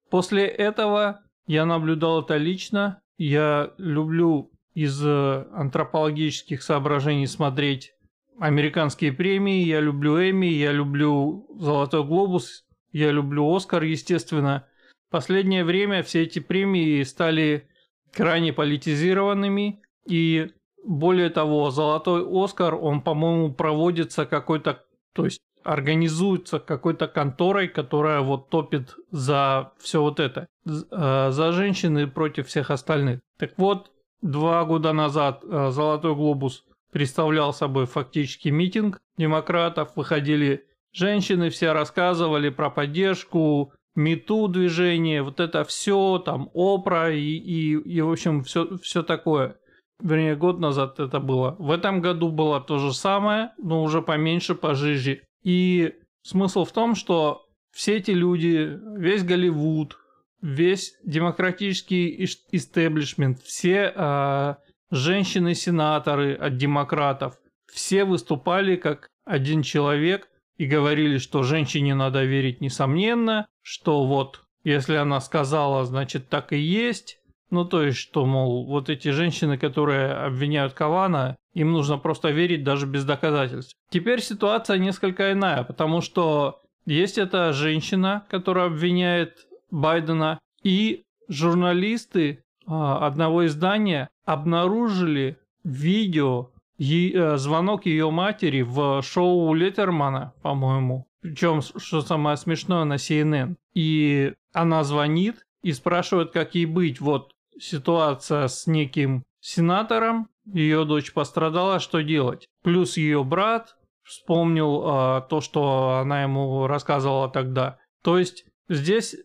После 0.10 0.46
этого 0.46 1.22
я 1.48 1.66
наблюдал 1.66 2.22
это 2.22 2.38
лично. 2.38 3.02
Я 3.18 3.74
люблю 3.78 4.52
из 4.74 5.04
э, 5.04 5.46
антропологических 5.54 6.62
соображений 6.62 7.28
смотреть 7.28 7.94
американские 8.40 9.12
премии. 9.12 9.64
Я 9.64 9.80
люблю 9.80 10.18
Эмми, 10.18 10.48
я 10.48 10.72
люблю 10.72 11.48
Золотой 11.60 12.04
глобус, 12.04 12.66
я 12.92 13.12
люблю 13.12 13.54
Оскар, 13.54 13.84
естественно. 13.84 14.68
Последнее 15.10 15.64
время 15.64 16.04
все 16.04 16.24
эти 16.24 16.40
премии 16.40 17.02
стали 17.04 17.68
крайне 18.14 18.54
политизированными. 18.54 19.82
И 20.06 20.52
более 20.86 21.30
того, 21.30 21.72
Золотой 21.72 22.26
Оскар, 22.30 22.76
он, 22.76 23.02
по-моему, 23.02 23.54
проводится 23.54 24.26
какой-то, 24.26 24.84
то 25.14 25.26
есть 25.26 25.40
организуется 25.68 26.60
какой-то 26.60 27.08
конторой, 27.08 27.68
которая 27.68 28.22
вот 28.22 28.50
топит 28.50 28.96
за 29.12 29.72
все 29.80 30.02
вот 30.02 30.20
это, 30.20 30.48
э, 30.66 31.30
за 31.32 31.52
женщины 31.52 32.08
против 32.08 32.48
всех 32.48 32.72
остальных. 32.72 33.20
Так 33.38 33.52
вот, 33.58 33.92
Два 34.22 34.66
года 34.66 34.94
назад 34.94 35.44
э, 35.44 35.70
«Золотой 35.70 36.16
глобус» 36.16 36.64
представлял 36.92 37.54
собой 37.54 37.86
фактически 37.86 38.50
митинг 38.50 39.00
демократов. 39.18 39.92
Выходили 39.96 40.66
женщины, 40.92 41.52
все 41.52 41.72
рассказывали 41.72 42.50
про 42.50 42.72
поддержку, 42.72 43.74
мету 43.96 44.48
движение, 44.48 45.22
вот 45.22 45.40
это 45.40 45.64
все, 45.66 46.18
там, 46.18 46.50
Опра 46.56 47.12
и, 47.12 47.20
и, 47.20 47.74
и 47.74 48.02
в 48.02 48.12
общем, 48.12 48.44
все, 48.44 48.78
все 48.78 49.04
такое. 49.04 49.58
Вернее, 50.02 50.36
год 50.36 50.60
назад 50.60 51.00
это 51.00 51.20
было. 51.20 51.56
В 51.60 51.70
этом 51.72 52.02
году 52.02 52.30
было 52.32 52.60
то 52.60 52.80
же 52.80 52.94
самое, 52.94 53.52
но 53.58 53.84
уже 53.84 54.02
поменьше, 54.02 54.56
пожиже. 54.56 55.22
И 55.44 55.94
смысл 56.22 56.66
в 56.66 56.72
том, 56.72 56.96
что 56.96 57.48
все 57.72 57.98
эти 57.98 58.12
люди, 58.12 58.80
весь 58.98 59.24
Голливуд, 59.24 59.98
весь 60.42 60.96
демократический 61.04 62.24
истеблишмент, 62.52 63.42
все 63.42 63.94
э, 63.96 64.56
женщины-сенаторы 64.92 66.34
от 66.34 66.58
демократов, 66.58 67.38
все 67.72 68.06
выступали 68.06 68.76
как 68.76 69.10
один 69.26 69.62
человек 69.62 70.30
и 70.58 70.66
говорили, 70.66 71.18
что 71.18 71.44
женщине 71.44 71.94
надо 71.96 72.24
верить 72.24 72.62
несомненно, 72.62 73.48
что 73.62 74.06
вот 74.06 74.44
если 74.64 74.96
она 74.96 75.22
сказала, 75.22 75.86
значит 75.86 76.30
так 76.30 76.52
и 76.52 76.58
есть. 76.58 77.20
Ну 77.50 77.66
то 77.66 77.84
есть, 77.84 77.98
что, 77.98 78.26
мол, 78.26 78.66
вот 78.66 78.90
эти 78.90 79.10
женщины, 79.10 79.58
которые 79.58 80.12
обвиняют 80.12 80.74
Кавана, 80.74 81.38
им 81.54 81.72
нужно 81.72 81.98
просто 81.98 82.30
верить 82.30 82.64
даже 82.64 82.86
без 82.86 83.06
доказательств. 83.06 83.76
Теперь 83.90 84.22
ситуация 84.22 84.78
несколько 84.78 85.32
иная, 85.32 85.64
потому 85.64 86.02
что 86.02 86.62
есть 86.86 87.18
эта 87.18 87.54
женщина, 87.54 88.26
которая 88.30 88.68
обвиняет 88.68 89.48
Байдена, 89.72 90.40
и 90.64 91.04
журналисты 91.30 92.44
а, 92.66 93.06
одного 93.06 93.46
издания 93.46 94.10
обнаружили 94.26 95.38
видео, 95.64 96.52
э, 96.80 97.38
звонок 97.38 97.86
ее 97.86 98.12
матери 98.12 98.62
в 98.62 99.02
шоу 99.02 99.54
Леттермана, 99.54 100.34
по-моему. 100.42 101.08
Причем, 101.22 101.62
что 101.62 102.02
самое 102.02 102.38
смешное, 102.38 102.84
на 102.84 102.96
CNN. 102.96 103.56
И 103.74 104.34
она 104.54 104.84
звонит 104.84 105.46
и 105.64 105.74
спрашивает, 105.74 106.32
как 106.32 106.56
ей 106.56 106.66
быть. 106.66 107.02
Вот 107.02 107.32
ситуация 107.60 108.48
с 108.48 108.68
неким 108.68 109.24
сенатором, 109.40 110.30
ее 110.46 110.86
дочь 110.86 111.14
пострадала, 111.14 111.80
что 111.80 112.02
делать? 112.02 112.48
Плюс 112.64 112.98
ее 112.98 113.24
брат 113.24 113.76
вспомнил 114.04 114.84
а, 114.86 115.22
то, 115.22 115.42
что 115.42 116.00
она 116.02 116.24
ему 116.24 116.68
рассказывала 116.68 117.30
тогда. 117.30 117.78
То 118.04 118.18
есть 118.18 118.46
здесь 118.70 119.16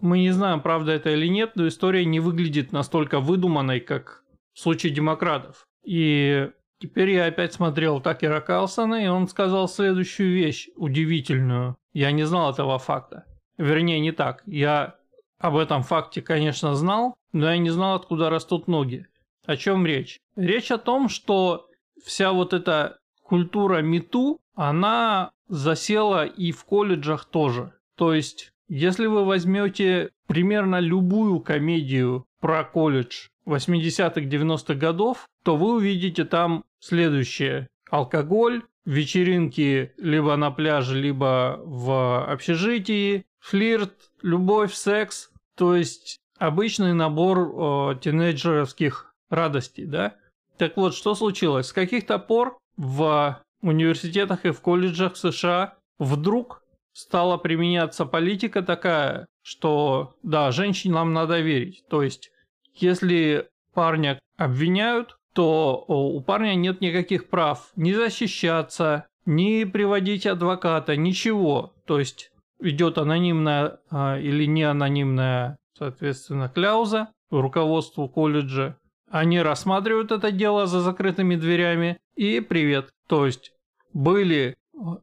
мы 0.00 0.18
не 0.18 0.30
знаем, 0.30 0.60
правда 0.60 0.92
это 0.92 1.10
или 1.10 1.28
нет, 1.28 1.52
но 1.54 1.68
история 1.68 2.04
не 2.04 2.20
выглядит 2.20 2.72
настолько 2.72 3.20
выдуманной, 3.20 3.80
как 3.80 4.24
в 4.52 4.60
случае 4.60 4.92
демократов. 4.92 5.66
И 5.84 6.50
теперь 6.80 7.10
я 7.10 7.26
опять 7.26 7.54
смотрел 7.54 8.00
Такера 8.00 8.40
Карлсона, 8.40 9.04
и 9.04 9.06
он 9.06 9.28
сказал 9.28 9.68
следующую 9.68 10.32
вещь, 10.32 10.68
удивительную. 10.76 11.76
Я 11.92 12.10
не 12.10 12.24
знал 12.24 12.52
этого 12.52 12.78
факта. 12.78 13.24
Вернее, 13.56 14.00
не 14.00 14.12
так. 14.12 14.42
Я 14.46 14.96
об 15.38 15.56
этом 15.56 15.82
факте, 15.82 16.20
конечно, 16.20 16.74
знал, 16.74 17.14
но 17.36 17.50
я 17.50 17.58
не 17.58 17.70
знал, 17.70 17.96
откуда 17.96 18.30
растут 18.30 18.66
ноги. 18.66 19.06
О 19.44 19.56
чем 19.56 19.84
речь? 19.84 20.18
Речь 20.36 20.70
о 20.70 20.78
том, 20.78 21.08
что 21.08 21.68
вся 22.02 22.32
вот 22.32 22.54
эта 22.54 22.98
культура 23.22 23.82
мету, 23.82 24.40
она 24.54 25.32
засела 25.48 26.24
и 26.24 26.50
в 26.50 26.64
колледжах 26.64 27.26
тоже. 27.26 27.74
То 27.96 28.14
есть 28.14 28.52
если 28.68 29.06
вы 29.06 29.24
возьмете 29.24 30.10
примерно 30.26 30.80
любую 30.80 31.40
комедию 31.40 32.24
про 32.40 32.64
колледж 32.64 33.28
80-х, 33.46 34.22
90-х 34.22 34.74
годов, 34.74 35.28
то 35.44 35.56
вы 35.56 35.74
увидите 35.74 36.24
там 36.24 36.64
следующее. 36.80 37.68
Алкоголь, 37.90 38.62
вечеринки 38.86 39.92
либо 39.98 40.34
на 40.36 40.50
пляже, 40.50 40.98
либо 40.98 41.60
в 41.64 42.24
общежитии, 42.24 43.26
флирт, 43.40 44.10
любовь, 44.22 44.72
секс. 44.72 45.30
То 45.54 45.76
есть 45.76 46.18
обычный 46.38 46.94
набор 46.94 47.38
э, 47.38 47.98
тинейджеровских 48.00 49.14
радостей, 49.30 49.86
да? 49.86 50.14
Так 50.58 50.76
вот, 50.76 50.94
что 50.94 51.14
случилось? 51.14 51.66
С 51.66 51.72
каких-то 51.72 52.18
пор 52.18 52.58
в 52.76 53.40
университетах 53.62 54.44
и 54.44 54.50
в 54.50 54.60
колледжах 54.60 55.16
США 55.16 55.74
вдруг 55.98 56.62
стала 56.92 57.36
применяться 57.36 58.06
политика 58.06 58.62
такая, 58.62 59.26
что 59.42 60.14
да, 60.22 60.50
женщинам 60.50 61.12
надо 61.12 61.40
верить. 61.40 61.84
То 61.88 62.02
есть, 62.02 62.30
если 62.74 63.48
парня 63.74 64.18
обвиняют, 64.38 65.16
то 65.34 65.84
у 65.86 66.20
парня 66.22 66.54
нет 66.54 66.80
никаких 66.80 67.28
прав 67.28 67.70
ни 67.76 67.92
защищаться, 67.92 69.06
ни 69.26 69.64
приводить 69.64 70.26
адвоката, 70.26 70.96
ничего. 70.96 71.74
То 71.86 71.98
есть 71.98 72.30
идет 72.60 72.96
анонимная 72.96 73.78
а, 73.90 74.18
или 74.18 74.46
не 74.46 74.62
анонимная, 74.62 75.58
соответственно, 75.78 76.48
кляуза 76.48 77.08
руководству 77.30 78.08
колледжа. 78.08 78.76
Они 79.10 79.40
рассматривают 79.40 80.12
это 80.12 80.32
дело 80.32 80.66
за 80.66 80.80
закрытыми 80.80 81.36
дверями 81.36 81.98
и 82.16 82.40
привет. 82.40 82.90
То 83.06 83.26
есть 83.26 83.52
были 83.92 84.56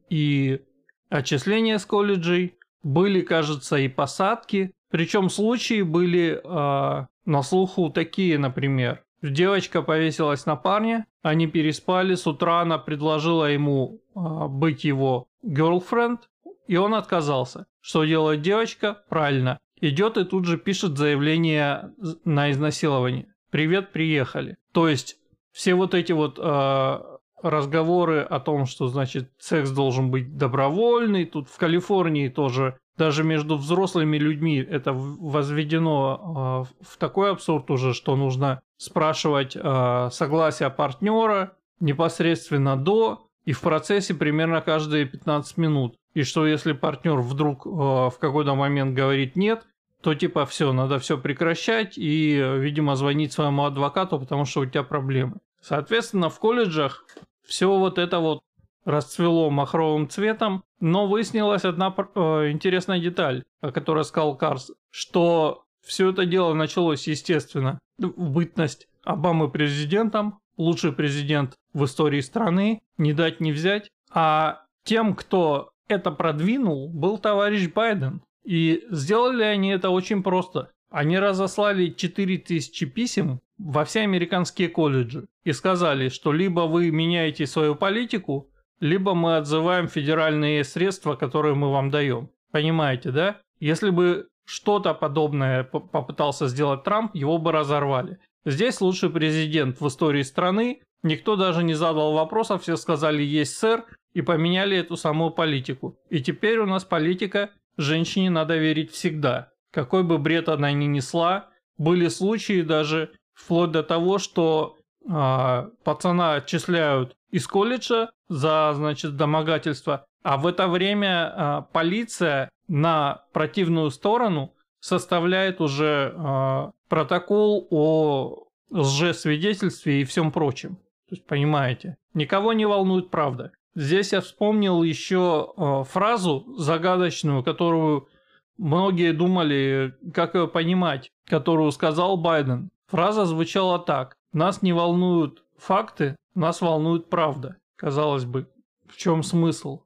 и 0.08 0.60
отчисления 1.08 1.78
с 1.78 1.86
колледжей, 1.86 2.58
были, 2.82 3.22
кажется, 3.22 3.76
и 3.76 3.88
посадки. 3.88 4.72
Причем 4.90 5.30
случаи 5.30 5.82
были 5.82 6.40
э, 6.42 7.06
на 7.24 7.42
слуху 7.42 7.90
такие, 7.90 8.38
например. 8.38 9.02
Девочка 9.22 9.80
повесилась 9.80 10.44
на 10.44 10.54
парня, 10.54 11.06
они 11.22 11.46
переспали, 11.46 12.14
с 12.14 12.26
утра 12.26 12.60
она 12.60 12.76
предложила 12.76 13.46
ему 13.46 14.02
э, 14.14 14.48
быть 14.48 14.84
его 14.84 15.28
girlfriend, 15.42 16.18
и 16.66 16.76
он 16.76 16.94
отказался. 16.94 17.66
Что 17.80 18.04
делает 18.04 18.42
девочка? 18.42 19.02
Правильно. 19.08 19.58
Идет 19.80 20.16
и 20.16 20.24
тут 20.24 20.46
же 20.46 20.58
пишет 20.58 20.96
заявление 20.96 21.92
на 22.24 22.50
изнасилование. 22.50 23.26
Привет, 23.50 23.92
приехали. 23.92 24.56
То 24.72 24.88
есть 24.88 25.16
все 25.52 25.74
вот 25.74 25.94
эти 25.94 26.12
вот 26.12 26.38
э, 26.38 27.00
разговоры 27.42 28.20
о 28.20 28.40
том, 28.40 28.66
что, 28.66 28.88
значит, 28.88 29.30
секс 29.38 29.70
должен 29.70 30.10
быть 30.10 30.36
добровольный. 30.36 31.26
Тут 31.26 31.48
в 31.48 31.56
Калифорнии 31.58 32.28
тоже 32.28 32.78
даже 32.96 33.24
между 33.24 33.56
взрослыми 33.56 34.18
людьми 34.18 34.56
это 34.58 34.92
возведено 34.92 36.66
э, 36.70 36.84
в 36.84 36.96
такой 36.96 37.32
абсурд 37.32 37.70
уже, 37.70 37.92
что 37.92 38.16
нужно 38.16 38.60
спрашивать 38.76 39.56
э, 39.56 40.08
согласие 40.12 40.70
партнера 40.70 41.56
непосредственно 41.80 42.76
до 42.76 43.26
и 43.44 43.52
в 43.52 43.60
процессе 43.60 44.14
примерно 44.14 44.60
каждые 44.60 45.06
15 45.06 45.56
минут. 45.56 45.96
И 46.14 46.22
что 46.22 46.46
если 46.46 46.72
партнер 46.72 47.16
вдруг 47.20 47.66
э, 47.66 47.70
в 47.70 48.14
какой-то 48.20 48.54
момент 48.54 48.94
говорит 48.94 49.36
нет, 49.36 49.66
то 50.00 50.14
типа 50.14 50.46
все, 50.46 50.72
надо 50.72 50.98
все 50.98 51.18
прекращать 51.18 51.96
и, 51.96 52.36
видимо, 52.58 52.94
звонить 52.94 53.32
своему 53.32 53.64
адвокату, 53.64 54.20
потому 54.20 54.44
что 54.44 54.60
у 54.60 54.66
тебя 54.66 54.82
проблемы. 54.82 55.38
Соответственно, 55.60 56.28
в 56.28 56.38
колледжах 56.38 57.06
все 57.42 57.74
вот 57.76 57.98
это 57.98 58.18
вот 58.20 58.42
расцвело 58.84 59.50
махровым 59.50 60.08
цветом, 60.08 60.62
но 60.78 61.06
выяснилась 61.06 61.64
одна 61.64 61.94
э, 61.96 62.50
интересная 62.50 63.00
деталь, 63.00 63.44
о 63.62 63.72
которой 63.72 64.04
сказал 64.04 64.36
Карс, 64.36 64.72
что 64.90 65.64
все 65.82 66.10
это 66.10 66.26
дело 66.26 66.52
началось, 66.54 67.06
естественно, 67.08 67.78
в 67.98 68.30
бытность 68.30 68.88
Обамы 69.04 69.50
президентом, 69.50 70.38
лучший 70.56 70.92
президент 70.92 71.56
в 71.74 71.84
истории 71.84 72.20
страны, 72.20 72.80
не 72.96 73.12
дать 73.12 73.40
не 73.40 73.52
взять, 73.52 73.90
а 74.10 74.62
тем, 74.82 75.14
кто 75.14 75.73
это 75.88 76.10
продвинул, 76.10 76.88
был 76.88 77.18
товарищ 77.18 77.70
Байден. 77.72 78.22
И 78.44 78.84
сделали 78.90 79.42
они 79.42 79.70
это 79.70 79.90
очень 79.90 80.22
просто. 80.22 80.70
Они 80.90 81.18
разослали 81.18 81.88
4000 81.88 82.86
писем 82.86 83.40
во 83.58 83.84
все 83.84 84.00
американские 84.00 84.68
колледжи 84.68 85.26
и 85.44 85.52
сказали, 85.52 86.08
что 86.08 86.32
либо 86.32 86.62
вы 86.62 86.90
меняете 86.90 87.46
свою 87.46 87.74
политику, 87.74 88.50
либо 88.80 89.14
мы 89.14 89.36
отзываем 89.36 89.88
федеральные 89.88 90.62
средства, 90.64 91.14
которые 91.16 91.54
мы 91.54 91.70
вам 91.70 91.90
даем. 91.90 92.30
Понимаете, 92.52 93.10
да? 93.10 93.40
Если 93.60 93.90
бы 93.90 94.28
что-то 94.44 94.94
подобное 94.94 95.64
попытался 95.64 96.48
сделать 96.48 96.84
Трамп, 96.84 97.14
его 97.14 97.38
бы 97.38 97.50
разорвали. 97.50 98.18
Здесь 98.44 98.80
лучший 98.80 99.08
президент 99.10 99.80
в 99.80 99.88
истории 99.88 100.22
страны, 100.22 100.82
никто 101.04 101.36
даже 101.36 101.62
не 101.62 101.74
задал 101.74 102.12
вопросов, 102.12 102.62
все 102.62 102.76
сказали 102.76 103.22
«есть, 103.22 103.56
сэр», 103.56 103.84
и 104.14 104.22
поменяли 104.22 104.76
эту 104.76 104.96
самую 104.96 105.30
политику. 105.30 105.98
И 106.08 106.20
теперь 106.20 106.58
у 106.58 106.66
нас 106.66 106.84
политика 106.84 107.50
«женщине 107.76 108.30
надо 108.30 108.56
верить 108.56 108.90
всегда». 108.92 109.52
Какой 109.70 110.04
бы 110.04 110.18
бред 110.18 110.48
она 110.48 110.72
ни 110.72 110.84
несла, 110.84 111.48
были 111.78 112.08
случаи 112.08 112.62
даже 112.62 113.10
вплоть 113.32 113.72
до 113.72 113.82
того, 113.82 114.18
что 114.18 114.76
э, 115.04 115.70
пацана 115.82 116.34
отчисляют 116.34 117.16
из 117.32 117.48
колледжа 117.48 118.10
за, 118.28 118.72
значит, 118.74 119.16
домогательство, 119.16 120.06
а 120.22 120.36
в 120.36 120.46
это 120.46 120.68
время 120.68 121.34
э, 121.36 121.62
полиция 121.72 122.48
на 122.68 123.24
противную 123.32 123.90
сторону 123.90 124.54
составляет 124.78 125.60
уже 125.60 126.14
э, 126.14 126.70
протокол 126.88 127.66
о 127.70 128.44
лжесвидетельстве 128.70 130.02
и 130.02 130.04
всем 130.04 130.30
прочем. 130.30 130.78
То 131.08 131.16
есть, 131.16 131.26
понимаете, 131.26 131.96
никого 132.14 132.52
не 132.52 132.66
волнует 132.66 133.10
правда. 133.10 133.52
Здесь 133.74 134.12
я 134.12 134.20
вспомнил 134.20 134.82
еще 134.82 135.52
э, 135.56 135.84
фразу 135.84 136.44
загадочную, 136.56 137.42
которую 137.42 138.08
многие 138.56 139.12
думали, 139.12 139.94
как 140.14 140.34
ее 140.34 140.48
понимать, 140.48 141.10
которую 141.26 141.72
сказал 141.72 142.16
Байден. 142.16 142.70
Фраза 142.86 143.24
звучала 143.24 143.78
так. 143.78 144.16
Нас 144.32 144.62
не 144.62 144.72
волнуют 144.72 145.44
факты, 145.58 146.16
нас 146.34 146.60
волнует 146.60 147.10
правда. 147.10 147.56
Казалось 147.76 148.24
бы, 148.24 148.48
в 148.88 148.96
чем 148.96 149.22
смысл? 149.22 149.82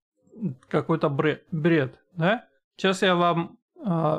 Какой-то 0.68 1.08
бред, 1.08 1.44
бред, 1.50 1.98
да? 2.12 2.46
Сейчас 2.76 3.02
я 3.02 3.16
вам 3.16 3.57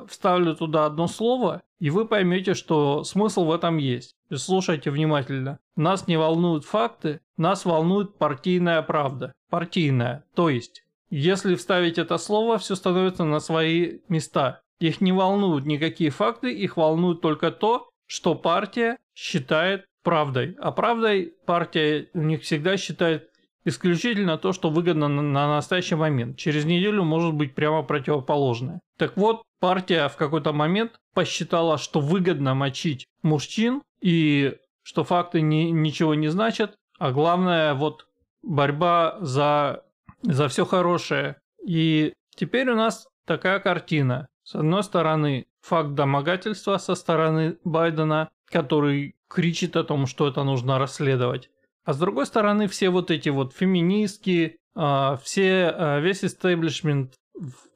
вставлю 0.08 0.56
туда 0.56 0.86
одно 0.86 1.08
слово, 1.08 1.62
и 1.80 1.90
вы 1.90 2.06
поймете, 2.06 2.54
что 2.54 3.04
смысл 3.04 3.46
в 3.46 3.54
этом 3.54 3.78
есть. 3.78 4.16
И 4.30 4.36
слушайте 4.36 4.92
внимательно. 4.92 5.60
Нас 5.76 6.08
не 6.08 6.18
волнуют 6.18 6.66
факты, 6.66 7.22
нас 7.38 7.66
волнует 7.66 8.18
партийная 8.18 8.82
правда. 8.82 9.34
Партийная. 9.50 10.26
То 10.36 10.50
есть, 10.50 10.84
если 11.10 11.56
вставить 11.56 11.98
это 11.98 12.18
слово, 12.18 12.58
все 12.58 12.76
становится 12.76 13.24
на 13.24 13.40
свои 13.40 14.00
места. 14.10 14.62
Их 14.80 15.02
не 15.02 15.12
волнуют 15.12 15.66
никакие 15.66 16.10
факты, 16.10 16.54
их 16.54 16.78
волнует 16.78 17.22
только 17.22 17.52
то, 17.52 17.90
что 18.06 18.36
партия 18.36 18.98
считает 19.14 19.86
правдой. 20.04 20.56
А 20.60 20.72
правдой 20.72 21.34
партия 21.46 22.10
у 22.14 22.22
них 22.22 22.44
всегда 22.44 22.78
считает 22.78 23.29
исключительно 23.66 24.38
то, 24.38 24.54
что 24.54 24.70
выгодно 24.70 25.08
на 25.08 25.48
настоящий 25.56 25.96
момент. 25.96 26.38
Через 26.38 26.66
неделю 26.66 27.04
может 27.04 27.34
быть 27.34 27.56
прямо 27.56 27.84
противоположное. 27.84 28.80
Так 28.98 29.18
вот, 29.18 29.44
партия 29.60 30.08
в 30.08 30.16
какой-то 30.16 30.54
момент 30.54 31.00
посчитала, 31.14 31.78
что 31.78 32.00
выгодно 32.00 32.54
мочить 32.54 33.06
мужчин 33.22 33.82
и 34.02 34.56
что 34.84 35.04
факты 35.04 35.42
ни, 35.42 35.70
ничего 35.70 36.16
не 36.16 36.30
значат, 36.30 36.76
а 36.98 37.12
главное 37.12 37.74
вот 37.74 38.08
борьба 38.42 39.18
за, 39.22 39.84
за 40.22 40.48
все 40.48 40.66
хорошее. 40.66 41.38
И 41.66 42.14
теперь 42.36 42.70
у 42.70 42.76
нас 42.76 43.08
такая 43.26 43.60
картина. 43.60 44.28
С 44.44 44.56
одной 44.56 44.84
стороны, 44.84 45.46
факт 45.62 45.94
домогательства 45.94 46.78
со 46.78 46.96
стороны 46.96 47.58
Байдена, 47.64 48.30
который 48.46 49.16
кричит 49.28 49.76
о 49.76 49.84
том, 49.84 50.08
что 50.08 50.28
это 50.28 50.44
нужно 50.44 50.80
расследовать. 50.80 51.50
А 51.90 51.94
с 51.94 51.98
другой 51.98 52.28
стороны, 52.28 52.68
все 52.68 52.92
вот 52.92 53.10
эти 53.10 53.30
вот 53.30 53.56
феминистки, 53.56 54.58
а, 54.76 55.18
все, 55.24 55.74
а, 55.74 56.00
весь 56.00 56.24
истеблишмент, 56.24 57.16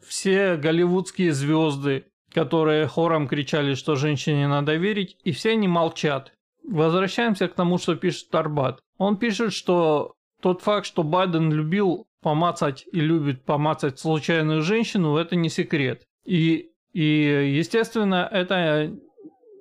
все 0.06 0.56
голливудские 0.56 1.34
звезды, 1.34 2.06
которые 2.32 2.86
хором 2.86 3.28
кричали, 3.28 3.74
что 3.74 3.96
женщине 3.96 4.48
надо 4.48 4.76
верить, 4.76 5.18
и 5.24 5.32
все 5.32 5.54
они 5.54 5.68
молчат. 5.68 6.32
Возвращаемся 6.64 7.48
к 7.48 7.56
тому, 7.56 7.80
что 7.80 7.96
пишет 7.96 8.36
Арбат. 8.36 8.82
Он 9.00 9.18
пишет, 9.18 9.52
что 9.52 10.14
тот 10.44 10.62
факт, 10.62 10.86
что 10.86 11.02
Байден 11.02 11.52
любил 11.52 12.06
помацать 12.22 12.86
и 12.92 13.00
любит 13.00 13.44
помацать 13.46 13.98
случайную 13.98 14.62
женщину, 14.62 15.18
это 15.18 15.36
не 15.36 15.50
секрет. 15.50 16.04
И, 16.24 16.70
и 16.94 17.56
естественно, 17.58 18.30
это 18.32 18.96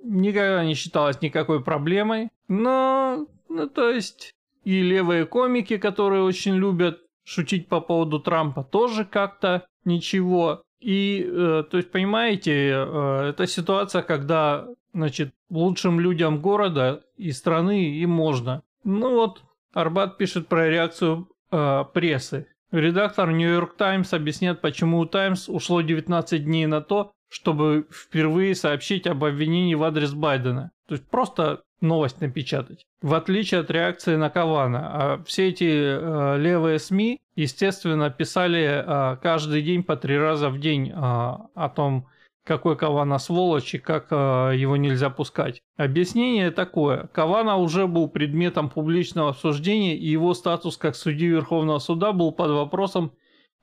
никогда 0.05 0.63
не 0.63 0.75
считалось 0.75 1.23
никакой 1.23 1.65
проблемой. 1.65 2.29
Но, 2.49 3.27
ну, 3.49 3.67
то 3.67 3.89
есть, 3.89 4.35
и 4.65 4.83
левые 4.83 5.27
комики, 5.27 5.77
которые 5.77 6.23
очень 6.23 6.55
любят 6.55 7.01
шутить 7.25 7.69
по 7.69 7.81
поводу 7.81 8.21
Трампа, 8.21 8.65
тоже 8.65 9.05
как-то 9.05 9.67
ничего. 9.85 10.63
И, 10.81 11.25
э, 11.25 11.65
то 11.71 11.77
есть, 11.77 11.93
понимаете, 11.93 12.53
э, 12.53 13.29
это 13.31 13.47
ситуация, 13.47 14.03
когда, 14.03 14.67
значит, 14.93 15.33
лучшим 15.49 16.01
людям 16.01 16.41
города 16.41 17.03
и 17.17 17.31
страны 17.31 17.91
им 17.91 18.11
можно. 18.11 18.63
Ну 18.85 19.15
вот, 19.15 19.43
Арбат 19.73 20.19
пишет 20.19 20.49
про 20.49 20.69
реакцию 20.69 21.29
э, 21.51 21.85
прессы. 21.95 22.49
Редактор 22.73 23.31
Нью-Йорк 23.31 23.77
Таймс 23.77 24.13
объясняет, 24.13 24.61
почему 24.61 24.99
у 24.99 25.07
Таймс 25.07 25.49
ушло 25.49 25.83
19 25.83 26.45
дней 26.45 26.67
на 26.67 26.81
то, 26.81 27.13
чтобы 27.29 27.87
впервые 27.91 28.55
сообщить 28.55 29.07
об 29.07 29.25
обвинении 29.25 29.75
в 29.75 29.85
адрес 29.85 30.13
Байдена. 30.15 30.71
То 30.89 30.95
есть 30.95 31.09
просто 31.09 31.63
новость 31.83 32.21
напечатать. 32.21 32.87
В 33.01 33.15
отличие 33.15 33.61
от 33.61 33.71
реакции 33.71 34.17
на 34.17 34.31
Кавана. 34.31 34.81
А 34.93 35.23
все 35.25 35.49
эти 35.49 35.65
э, 35.65 36.39
левые 36.39 36.79
СМИ, 36.79 37.21
естественно, 37.37 38.11
писали 38.11 38.85
э, 38.85 39.17
каждый 39.23 39.63
день 39.63 39.83
по 39.83 39.97
три 39.97 40.17
раза 40.17 40.49
в 40.49 40.59
день 40.59 40.91
э, 40.91 40.95
о 40.95 41.73
том, 41.75 42.07
какой 42.45 42.77
Кавана 42.77 43.19
сволочь 43.19 43.75
и 43.75 43.79
как 43.79 44.09
э, 44.11 44.53
его 44.57 44.77
нельзя 44.77 45.11
пускать. 45.11 45.63
Объяснение 45.77 46.51
такое. 46.51 47.09
Кавана 47.09 47.57
уже 47.57 47.87
был 47.87 48.09
предметом 48.09 48.69
публичного 48.69 49.31
обсуждения, 49.31 49.97
и 49.97 50.09
его 50.09 50.35
статус 50.35 50.77
как 50.77 50.97
судьи 50.97 51.29
Верховного 51.29 51.79
суда 51.79 52.13
был 52.13 52.33
под 52.33 52.51
вопросом 52.51 53.13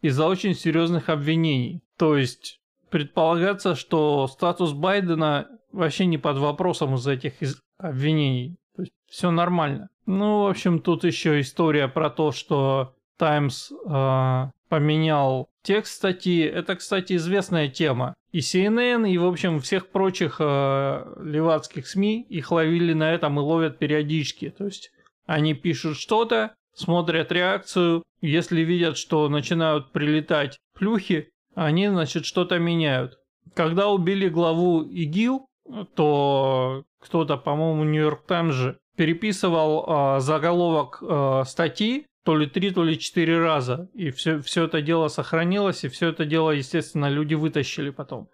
из-за 0.01 0.27
очень 0.27 0.55
серьезных 0.55 1.09
обвинений. 1.09 1.81
То 1.97 2.15
есть 2.15 2.61
предполагаться, 2.89 3.75
что 3.75 4.27
статус 4.27 4.71
Байдена 4.71 5.47
вообще 5.71 6.05
не 6.05 6.17
под 6.17 6.37
вопросом 6.37 6.95
из-за 6.95 7.13
этих 7.13 7.33
обвинений. 7.79 8.57
То 8.75 8.83
есть 8.83 8.93
все 9.07 9.31
нормально. 9.31 9.89
Ну, 10.05 10.43
в 10.43 10.47
общем, 10.47 10.79
тут 10.79 11.03
еще 11.03 11.39
история 11.39 11.87
про 11.87 12.09
то, 12.09 12.31
что 12.31 12.95
Times 13.17 13.71
э, 13.71 14.45
поменял 14.69 15.49
текст 15.63 15.95
статьи. 15.95 16.41
Это, 16.41 16.75
кстати, 16.75 17.13
известная 17.13 17.67
тема. 17.67 18.13
И 18.31 18.39
CNN, 18.39 19.09
и, 19.09 19.17
в 19.17 19.25
общем, 19.25 19.59
всех 19.59 19.89
прочих 19.89 20.37
э, 20.39 21.13
левацких 21.23 21.87
СМИ 21.87 22.25
их 22.29 22.51
ловили 22.51 22.93
на 22.93 23.11
этом 23.11 23.39
и 23.39 23.41
ловят 23.41 23.79
периодически. 23.79 24.49
То 24.49 24.65
есть 24.65 24.91
они 25.25 25.53
пишут 25.53 25.97
что-то, 25.97 26.55
смотрят 26.73 27.31
реакцию. 27.31 28.03
Если 28.21 28.61
видят, 28.61 28.97
что 28.97 29.27
начинают 29.29 29.91
прилетать 29.91 30.59
плюхи, 30.73 31.29
они, 31.55 31.87
значит, 31.87 32.25
что-то 32.25 32.59
меняют. 32.59 33.17
Когда 33.53 33.89
убили 33.89 34.29
главу 34.29 34.83
ИГИЛ, 34.83 35.45
то 35.95 36.83
кто-то, 36.99 37.37
по-моему, 37.37 37.83
Нью-Йорк 37.83 38.25
Таймс 38.25 38.53
же 38.53 38.79
переписывал 38.95 39.85
э, 40.17 40.19
заголовок 40.19 41.01
э, 41.01 41.43
статьи 41.45 42.05
то 42.23 42.35
ли 42.35 42.47
три, 42.47 42.71
то 42.71 42.83
ли 42.83 42.99
четыре 42.99 43.39
раза. 43.39 43.89
И 43.93 44.11
все, 44.11 44.39
все 44.41 44.65
это 44.65 44.81
дело 44.81 45.07
сохранилось, 45.07 45.83
и 45.83 45.87
все 45.87 46.09
это 46.09 46.25
дело, 46.25 46.51
естественно, 46.51 47.09
люди 47.09 47.33
вытащили 47.33 47.89
потом. 47.89 48.29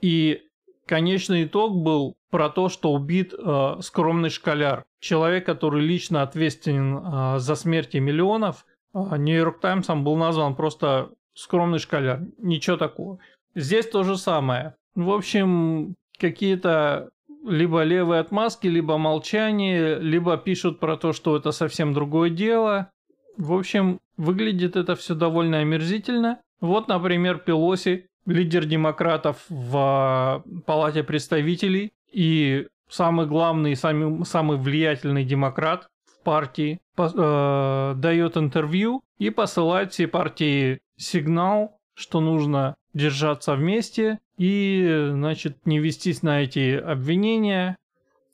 И 0.00 0.42
конечный 0.86 1.44
итог 1.44 1.76
был 1.76 2.14
про 2.30 2.50
то, 2.50 2.68
что 2.68 2.92
убит 2.92 3.32
э, 3.32 3.76
скромный 3.80 4.30
школяр. 4.30 4.84
Человек, 5.00 5.46
который 5.46 5.80
лично 5.80 6.22
ответственен 6.22 6.98
э, 6.98 7.38
за 7.38 7.54
смерти 7.54 7.98
миллионов. 7.98 8.66
Нью-Йорк 8.92 9.60
Таймсом 9.60 10.02
был 10.02 10.16
назван 10.16 10.56
просто 10.56 11.10
скромный 11.34 11.78
школяр. 11.78 12.22
Ничего 12.38 12.76
такого. 12.76 13.18
Здесь 13.54 13.88
то 13.88 14.02
же 14.02 14.16
самое. 14.16 14.74
В 14.94 15.10
общем, 15.10 15.94
какие-то 16.18 17.10
либо 17.46 17.82
левые 17.82 18.20
отмазки, 18.20 18.66
либо 18.66 18.98
молчание, 18.98 19.98
либо 19.98 20.36
пишут 20.36 20.80
про 20.80 20.96
то, 20.96 21.12
что 21.12 21.36
это 21.36 21.52
совсем 21.52 21.94
другое 21.94 22.30
дело. 22.30 22.90
В 23.36 23.52
общем, 23.52 24.00
выглядит 24.16 24.76
это 24.76 24.96
все 24.96 25.14
довольно 25.14 25.58
омерзительно. 25.58 26.40
Вот, 26.60 26.88
например, 26.88 27.38
Пелоси, 27.38 28.06
лидер 28.26 28.64
демократов 28.64 29.44
в 29.48 29.76
а, 29.76 30.42
Палате 30.66 31.04
представителей 31.04 31.92
и 32.12 32.66
самый 32.88 33.26
главный, 33.26 33.76
самый, 33.76 34.24
самый 34.24 34.58
влиятельный 34.58 35.24
демократ 35.24 35.86
в 36.04 36.24
партии, 36.24 36.80
э, 36.96 37.92
дает 37.96 38.36
интервью 38.36 39.02
и 39.18 39.30
посылает 39.30 39.92
всей 39.92 40.08
партии 40.08 40.80
сигнал, 40.96 41.78
что 41.94 42.20
нужно 42.20 42.74
держаться 42.94 43.54
вместе 43.54 44.18
и, 44.36 45.08
значит, 45.10 45.66
не 45.66 45.78
вестись 45.78 46.22
на 46.22 46.42
эти 46.42 46.76
обвинения 46.76 47.76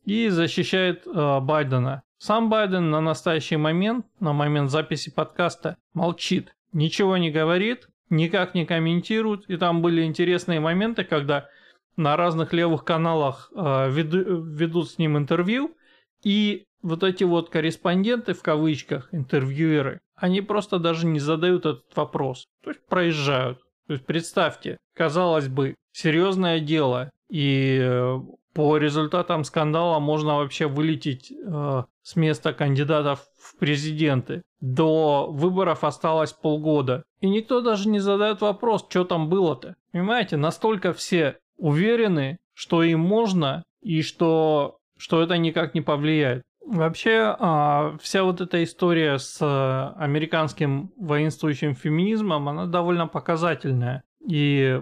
и 0.04 0.28
защищает 0.28 1.06
э, 1.06 1.40
Байдена. 1.40 2.02
Сам 2.18 2.48
Байден 2.48 2.90
на 2.90 3.00
настоящий 3.00 3.56
момент, 3.56 4.06
на 4.20 4.32
момент 4.32 4.70
записи 4.70 5.10
подкаста, 5.10 5.76
молчит, 5.92 6.54
ничего 6.72 7.16
не 7.16 7.30
говорит, 7.30 7.88
никак 8.10 8.54
не 8.54 8.64
комментирует. 8.64 9.48
И 9.48 9.56
там 9.56 9.82
были 9.82 10.04
интересные 10.04 10.60
моменты, 10.60 11.04
когда 11.04 11.48
на 11.96 12.16
разных 12.16 12.52
левых 12.52 12.84
каналах 12.84 13.50
э, 13.54 13.90
веду, 13.90 14.42
ведут 14.42 14.90
с 14.90 14.98
ним 14.98 15.16
интервью, 15.16 15.76
и 16.22 16.64
вот 16.82 17.02
эти 17.02 17.24
вот 17.24 17.50
корреспонденты 17.50 18.34
в 18.34 18.42
кавычках, 18.42 19.08
интервьюеры, 19.12 20.00
они 20.16 20.40
просто 20.40 20.78
даже 20.78 21.06
не 21.06 21.18
задают 21.18 21.66
этот 21.66 21.96
вопрос. 21.96 22.46
То 22.62 22.70
есть 22.70 22.84
проезжают. 22.86 23.60
То 23.86 23.94
есть 23.94 24.06
представьте, 24.06 24.78
казалось 24.94 25.48
бы, 25.48 25.74
серьезное 25.92 26.60
дело, 26.60 27.10
и 27.28 27.78
э, 27.80 28.18
по 28.54 28.76
результатам 28.76 29.44
скандала 29.44 29.98
можно 29.98 30.36
вообще 30.36 30.66
вылететь 30.66 31.32
э, 31.32 31.82
с 32.02 32.16
места 32.16 32.52
кандидатов 32.52 33.26
в 33.38 33.58
президенты. 33.58 34.42
До 34.60 35.26
выборов 35.30 35.84
осталось 35.84 36.32
полгода. 36.32 37.02
И 37.20 37.28
никто 37.28 37.60
даже 37.60 37.88
не 37.88 37.98
задает 37.98 38.40
вопрос, 38.40 38.86
что 38.88 39.04
там 39.04 39.28
было-то. 39.28 39.74
Понимаете, 39.92 40.36
настолько 40.36 40.92
все 40.92 41.38
уверены, 41.56 42.38
что 42.54 42.82
им 42.82 43.00
можно 43.00 43.64
и 43.82 44.02
что, 44.02 44.78
что 44.96 45.22
это 45.22 45.36
никак 45.36 45.74
не 45.74 45.80
повлияет. 45.80 46.42
Вообще, 46.66 47.36
а, 47.38 47.96
вся 48.00 48.24
вот 48.24 48.40
эта 48.40 48.62
история 48.64 49.18
с 49.18 49.38
а, 49.40 49.94
американским 49.98 50.92
воинствующим 50.96 51.74
феминизмом, 51.74 52.48
она 52.48 52.66
довольно 52.66 53.06
показательная. 53.06 54.02
И 54.26 54.80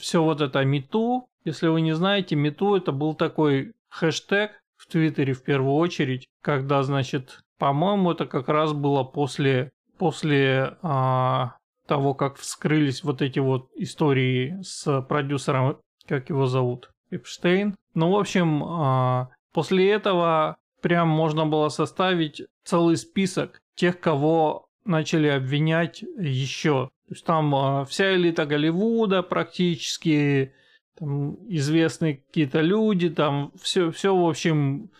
все 0.00 0.22
вот 0.22 0.40
это 0.40 0.64
МИТУ, 0.64 1.26
если 1.44 1.68
вы 1.68 1.80
не 1.80 1.94
знаете, 1.94 2.34
МИТУ 2.34 2.74
это 2.76 2.92
был 2.92 3.14
такой 3.14 3.72
хэштег 3.88 4.52
в 4.76 4.86
Твиттере 4.90 5.32
в 5.32 5.42
первую 5.42 5.74
очередь, 5.74 6.26
когда, 6.40 6.82
значит, 6.82 7.40
по-моему, 7.58 8.12
это 8.12 8.26
как 8.26 8.48
раз 8.48 8.72
было 8.72 9.04
после, 9.04 9.70
после 9.98 10.76
а, 10.82 11.54
того, 11.86 12.14
как 12.14 12.36
вскрылись 12.36 13.04
вот 13.04 13.22
эти 13.22 13.38
вот 13.38 13.68
истории 13.76 14.58
с 14.62 15.02
продюсером, 15.02 15.78
как 16.08 16.30
его 16.30 16.46
зовут, 16.46 16.90
Эпштейн. 17.10 17.76
Ну, 17.94 18.10
в 18.10 18.18
общем, 18.18 18.64
а, 18.64 19.28
после 19.52 19.90
этого 19.92 20.56
прям 20.82 21.08
можно 21.08 21.46
было 21.46 21.68
составить 21.70 22.42
целый 22.64 22.96
список 22.96 23.62
тех, 23.74 23.98
кого 23.98 24.66
начали 24.84 25.28
обвинять 25.28 26.02
еще. 26.18 26.90
То 27.08 27.14
есть 27.14 27.24
там 27.24 27.54
а, 27.54 27.84
вся 27.84 28.14
элита 28.14 28.44
Голливуда 28.44 29.22
практически, 29.22 30.54
там 30.98 31.34
известные 31.48 32.16
какие-то 32.16 32.60
люди, 32.60 33.08
там 33.08 33.52
все, 33.60 33.90
все 33.90 34.14
в 34.14 34.28
общем, 34.28 34.90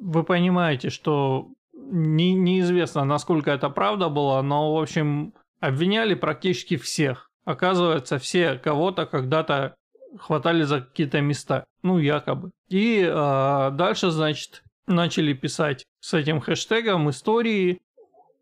вы 0.00 0.24
понимаете, 0.24 0.90
что 0.90 1.48
не, 1.72 2.34
неизвестно, 2.34 3.04
насколько 3.04 3.50
это 3.50 3.70
правда 3.70 4.08
было, 4.08 4.42
но, 4.42 4.74
в 4.74 4.82
общем, 4.82 5.34
обвиняли 5.60 6.14
практически 6.14 6.76
всех. 6.76 7.30
Оказывается, 7.44 8.18
все 8.18 8.56
кого-то 8.56 9.06
когда-то 9.06 9.76
хватали 10.18 10.62
за 10.62 10.80
какие-то 10.80 11.20
места. 11.20 11.64
Ну, 11.82 11.98
якобы. 11.98 12.50
И 12.68 13.00
э, 13.00 13.70
дальше, 13.72 14.10
значит, 14.10 14.64
начали 14.86 15.32
писать 15.32 15.84
с 16.00 16.14
этим 16.14 16.40
хэштегом 16.40 17.10
истории 17.10 17.80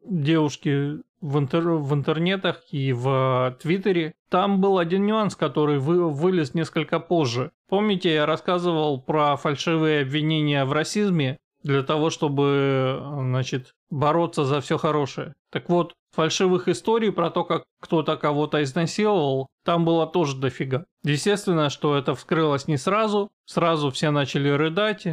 девушки 0.04 0.98
в, 1.20 1.38
интер 1.38 1.68
в 1.68 1.94
интернетах 1.94 2.62
и 2.70 2.92
в 2.92 3.57
Твиттере. 3.61 4.14
Там 4.28 4.61
был 4.61 4.78
один 4.78 5.07
нюанс, 5.07 5.37
который 5.37 5.78
вы 5.78 6.11
вылез 6.11 6.54
несколько 6.54 7.00
позже. 7.00 7.50
Помните, 7.68 8.12
я 8.12 8.26
рассказывал 8.26 9.00
про 9.00 9.37
фальшивые 9.37 10.02
обвинения 10.02 10.64
в 10.64 10.72
расизме 10.72 11.38
для 11.62 11.83
того, 11.83 12.11
чтобы, 12.11 13.00
значит, 13.02 13.74
бороться 13.90 14.44
за 14.44 14.61
все 14.61 14.76
хорошее. 14.76 15.35
Так 15.50 15.70
вот, 15.70 15.94
фальшивых 16.12 16.68
историй 16.68 17.11
про 17.11 17.30
то, 17.30 17.44
как 17.44 17.64
кто-то 17.80 18.16
кого-то 18.16 18.62
изнасиловал, 18.62 19.48
там 19.64 19.85
было 19.87 20.07
тоже 20.07 20.37
дофига. 20.37 20.85
Естественно, 21.04 21.70
что 21.70 21.96
это 21.96 22.14
вскрылось 22.14 22.68
не 22.68 22.76
сразу. 22.76 23.30
Сразу 23.46 23.90
все 23.90 24.11
начали 24.11 24.50
рыдать, 24.50 25.07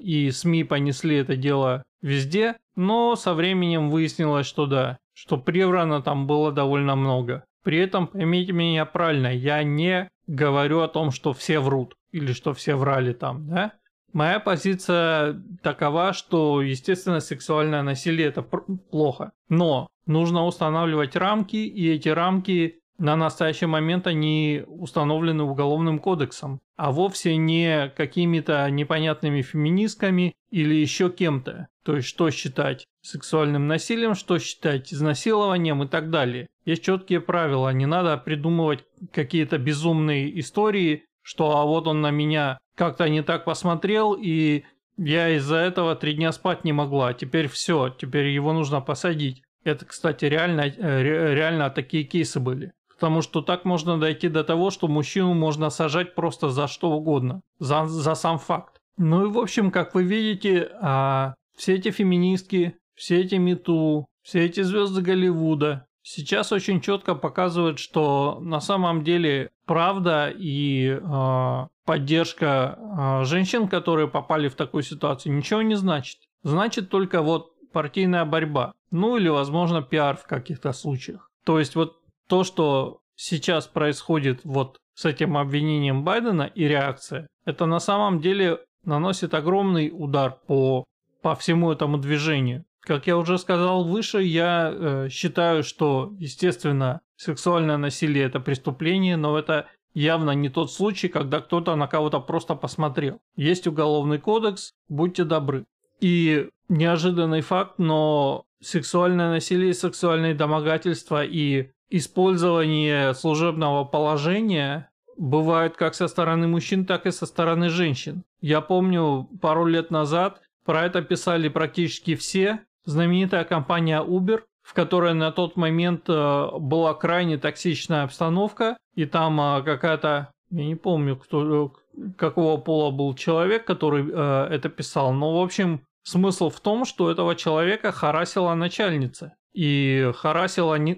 и 0.00 0.30
СМИ 0.30 0.64
понесли 0.64 1.16
это 1.16 1.36
дело 1.36 1.84
везде. 2.00 2.56
Но 2.74 3.16
со 3.16 3.34
временем 3.34 3.90
выяснилось, 3.90 4.46
что 4.46 4.66
да, 4.66 4.98
что 5.12 5.36
приврано 5.36 6.02
там 6.02 6.26
было 6.26 6.52
довольно 6.52 6.96
много. 6.96 7.44
При 7.62 7.78
этом, 7.78 8.06
поймите 8.06 8.52
меня 8.52 8.84
правильно, 8.86 9.28
я 9.28 9.62
не 9.62 10.10
говорю 10.26 10.80
о 10.80 10.88
том, 10.88 11.10
что 11.10 11.32
все 11.32 11.60
врут 11.60 11.96
или 12.10 12.32
что 12.32 12.54
все 12.54 12.74
врали 12.74 13.12
там, 13.12 13.46
да? 13.46 13.72
Моя 14.12 14.40
позиция 14.40 15.42
такова, 15.62 16.12
что, 16.12 16.60
естественно, 16.60 17.20
сексуальное 17.20 17.82
насилие 17.82 18.28
это 18.28 18.42
плохо. 18.42 19.32
Но 19.48 19.88
нужно 20.04 20.44
устанавливать 20.44 21.16
рамки, 21.16 21.56
и 21.56 21.88
эти 21.88 22.10
рамки 22.10 22.81
на 23.02 23.16
настоящий 23.16 23.66
момент 23.66 24.06
они 24.06 24.62
установлены 24.68 25.42
уголовным 25.42 25.98
кодексом, 25.98 26.60
а 26.76 26.92
вовсе 26.92 27.36
не 27.36 27.88
какими-то 27.96 28.70
непонятными 28.70 29.42
феминистками 29.42 30.34
или 30.52 30.76
еще 30.76 31.10
кем-то. 31.10 31.66
То 31.82 31.96
есть, 31.96 32.06
что 32.06 32.30
считать 32.30 32.86
сексуальным 33.02 33.66
насилием, 33.66 34.14
что 34.14 34.38
считать 34.38 34.94
изнасилованием 34.94 35.82
и 35.82 35.88
так 35.88 36.10
далее. 36.10 36.46
Есть 36.64 36.84
четкие 36.84 37.20
правила, 37.20 37.70
не 37.72 37.86
надо 37.86 38.16
придумывать 38.18 38.84
какие-то 39.12 39.58
безумные 39.58 40.38
истории, 40.38 41.04
что 41.22 41.56
а 41.56 41.64
вот 41.64 41.88
он 41.88 42.02
на 42.02 42.12
меня 42.12 42.58
как-то 42.76 43.08
не 43.08 43.24
так 43.24 43.44
посмотрел, 43.44 44.14
и 44.14 44.62
я 44.96 45.28
из-за 45.30 45.56
этого 45.56 45.96
три 45.96 46.14
дня 46.14 46.30
спать 46.30 46.62
не 46.62 46.72
могла. 46.72 47.14
Теперь 47.14 47.48
все, 47.48 47.88
теперь 47.88 48.28
его 48.28 48.52
нужно 48.52 48.80
посадить. 48.80 49.42
Это, 49.64 49.86
кстати, 49.86 50.24
реально, 50.24 50.62
э, 50.62 51.02
реально 51.34 51.70
такие 51.70 52.04
кейсы 52.04 52.38
были. 52.38 52.72
Потому 53.02 53.20
что 53.20 53.42
так 53.42 53.64
можно 53.64 53.98
дойти 53.98 54.28
до 54.28 54.44
того, 54.44 54.70
что 54.70 54.86
мужчину 54.86 55.34
можно 55.34 55.70
сажать 55.70 56.14
просто 56.14 56.50
за 56.50 56.68
что 56.68 56.92
угодно. 56.92 57.40
За, 57.58 57.84
за 57.86 58.14
сам 58.14 58.38
факт. 58.38 58.76
Ну 58.96 59.26
и 59.26 59.28
в 59.28 59.38
общем, 59.38 59.72
как 59.72 59.96
вы 59.96 60.04
видите, 60.04 60.70
а, 60.80 61.34
все 61.56 61.74
эти 61.74 61.90
феминистки, 61.90 62.76
все 62.94 63.20
эти 63.22 63.34
мету, 63.34 64.06
все 64.22 64.44
эти 64.44 64.62
звезды 64.62 65.02
Голливуда 65.02 65.86
сейчас 66.02 66.52
очень 66.52 66.80
четко 66.80 67.16
показывают, 67.16 67.80
что 67.80 68.38
на 68.40 68.60
самом 68.60 69.02
деле 69.02 69.50
правда 69.66 70.32
и 70.32 70.96
э, 71.02 71.66
поддержка 71.84 72.78
э, 72.78 73.24
женщин, 73.24 73.66
которые 73.66 74.06
попали 74.06 74.46
в 74.46 74.54
такую 74.54 74.84
ситуацию, 74.84 75.34
ничего 75.34 75.62
не 75.62 75.74
значит. 75.74 76.18
Значит 76.44 76.88
только 76.88 77.20
вот 77.20 77.50
партийная 77.72 78.24
борьба. 78.24 78.74
Ну 78.92 79.16
или, 79.16 79.28
возможно, 79.28 79.82
пиар 79.82 80.16
в 80.16 80.26
каких-то 80.26 80.72
случаях. 80.72 81.28
То 81.44 81.58
есть 81.58 81.74
вот 81.74 82.01
то, 82.32 82.44
что 82.44 83.00
сейчас 83.14 83.66
происходит 83.66 84.40
вот 84.44 84.78
с 84.94 85.04
этим 85.04 85.36
обвинением 85.36 86.02
Байдена 86.02 86.44
и 86.44 86.66
реакция, 86.66 87.26
это 87.44 87.66
на 87.66 87.78
самом 87.78 88.22
деле 88.22 88.60
наносит 88.86 89.34
огромный 89.34 89.90
удар 89.92 90.38
по, 90.46 90.84
по 91.20 91.34
всему 91.34 91.70
этому 91.70 91.98
движению. 91.98 92.64
Как 92.80 93.06
я 93.06 93.18
уже 93.18 93.36
сказал 93.36 93.84
выше, 93.84 94.22
я 94.22 94.72
э, 94.72 95.08
считаю, 95.10 95.62
что, 95.62 96.14
естественно, 96.18 97.02
сексуальное 97.16 97.76
насилие 97.76 98.24
это 98.24 98.40
преступление, 98.40 99.18
но 99.18 99.38
это 99.38 99.66
явно 99.92 100.30
не 100.30 100.48
тот 100.48 100.72
случай, 100.72 101.08
когда 101.08 101.42
кто-то 101.42 101.76
на 101.76 101.88
кого-то 101.88 102.18
просто 102.18 102.54
посмотрел. 102.54 103.20
Есть 103.36 103.66
уголовный 103.66 104.18
кодекс, 104.18 104.72
будьте 104.88 105.24
добры. 105.24 105.66
И 106.00 106.48
неожиданный 106.70 107.42
факт, 107.42 107.74
но 107.76 108.46
сексуальное 108.62 109.28
насилие, 109.28 109.74
сексуальные 109.74 110.34
домогательства 110.34 111.22
и 111.22 111.72
использование 111.92 113.14
служебного 113.14 113.84
положения 113.84 114.90
бывают 115.16 115.76
как 115.76 115.94
со 115.94 116.08
стороны 116.08 116.48
мужчин, 116.48 116.86
так 116.86 117.06
и 117.06 117.10
со 117.10 117.26
стороны 117.26 117.68
женщин. 117.68 118.24
Я 118.40 118.60
помню, 118.60 119.28
пару 119.40 119.66
лет 119.66 119.90
назад 119.90 120.40
про 120.64 120.84
это 120.84 121.02
писали 121.02 121.48
практически 121.48 122.14
все, 122.14 122.60
знаменитая 122.84 123.44
компания 123.44 124.02
Uber, 124.02 124.40
в 124.62 124.74
которой 124.74 125.12
на 125.14 125.32
тот 125.32 125.56
момент 125.56 126.08
э, 126.08 126.48
была 126.58 126.94
крайне 126.94 127.36
токсичная 127.36 128.04
обстановка, 128.04 128.76
и 128.94 129.04
там 129.04 129.40
э, 129.40 129.62
какая-то, 129.62 130.32
я 130.50 130.64
не 130.64 130.76
помню, 130.76 131.16
кто, 131.16 131.72
э, 131.96 132.00
какого 132.16 132.58
пола 132.58 132.90
был 132.90 133.14
человек, 133.14 133.66
который 133.66 134.08
это 134.08 134.68
писал, 134.68 135.12
но 135.12 135.38
в 135.38 135.42
общем 135.42 135.82
смысл 136.04 136.48
в 136.48 136.60
том, 136.60 136.84
что 136.84 137.10
этого 137.10 137.34
человека 137.34 137.92
харасила 137.92 138.54
начальница. 138.54 139.34
И 139.52 140.10
харасила 140.16 140.76
не, 140.76 140.94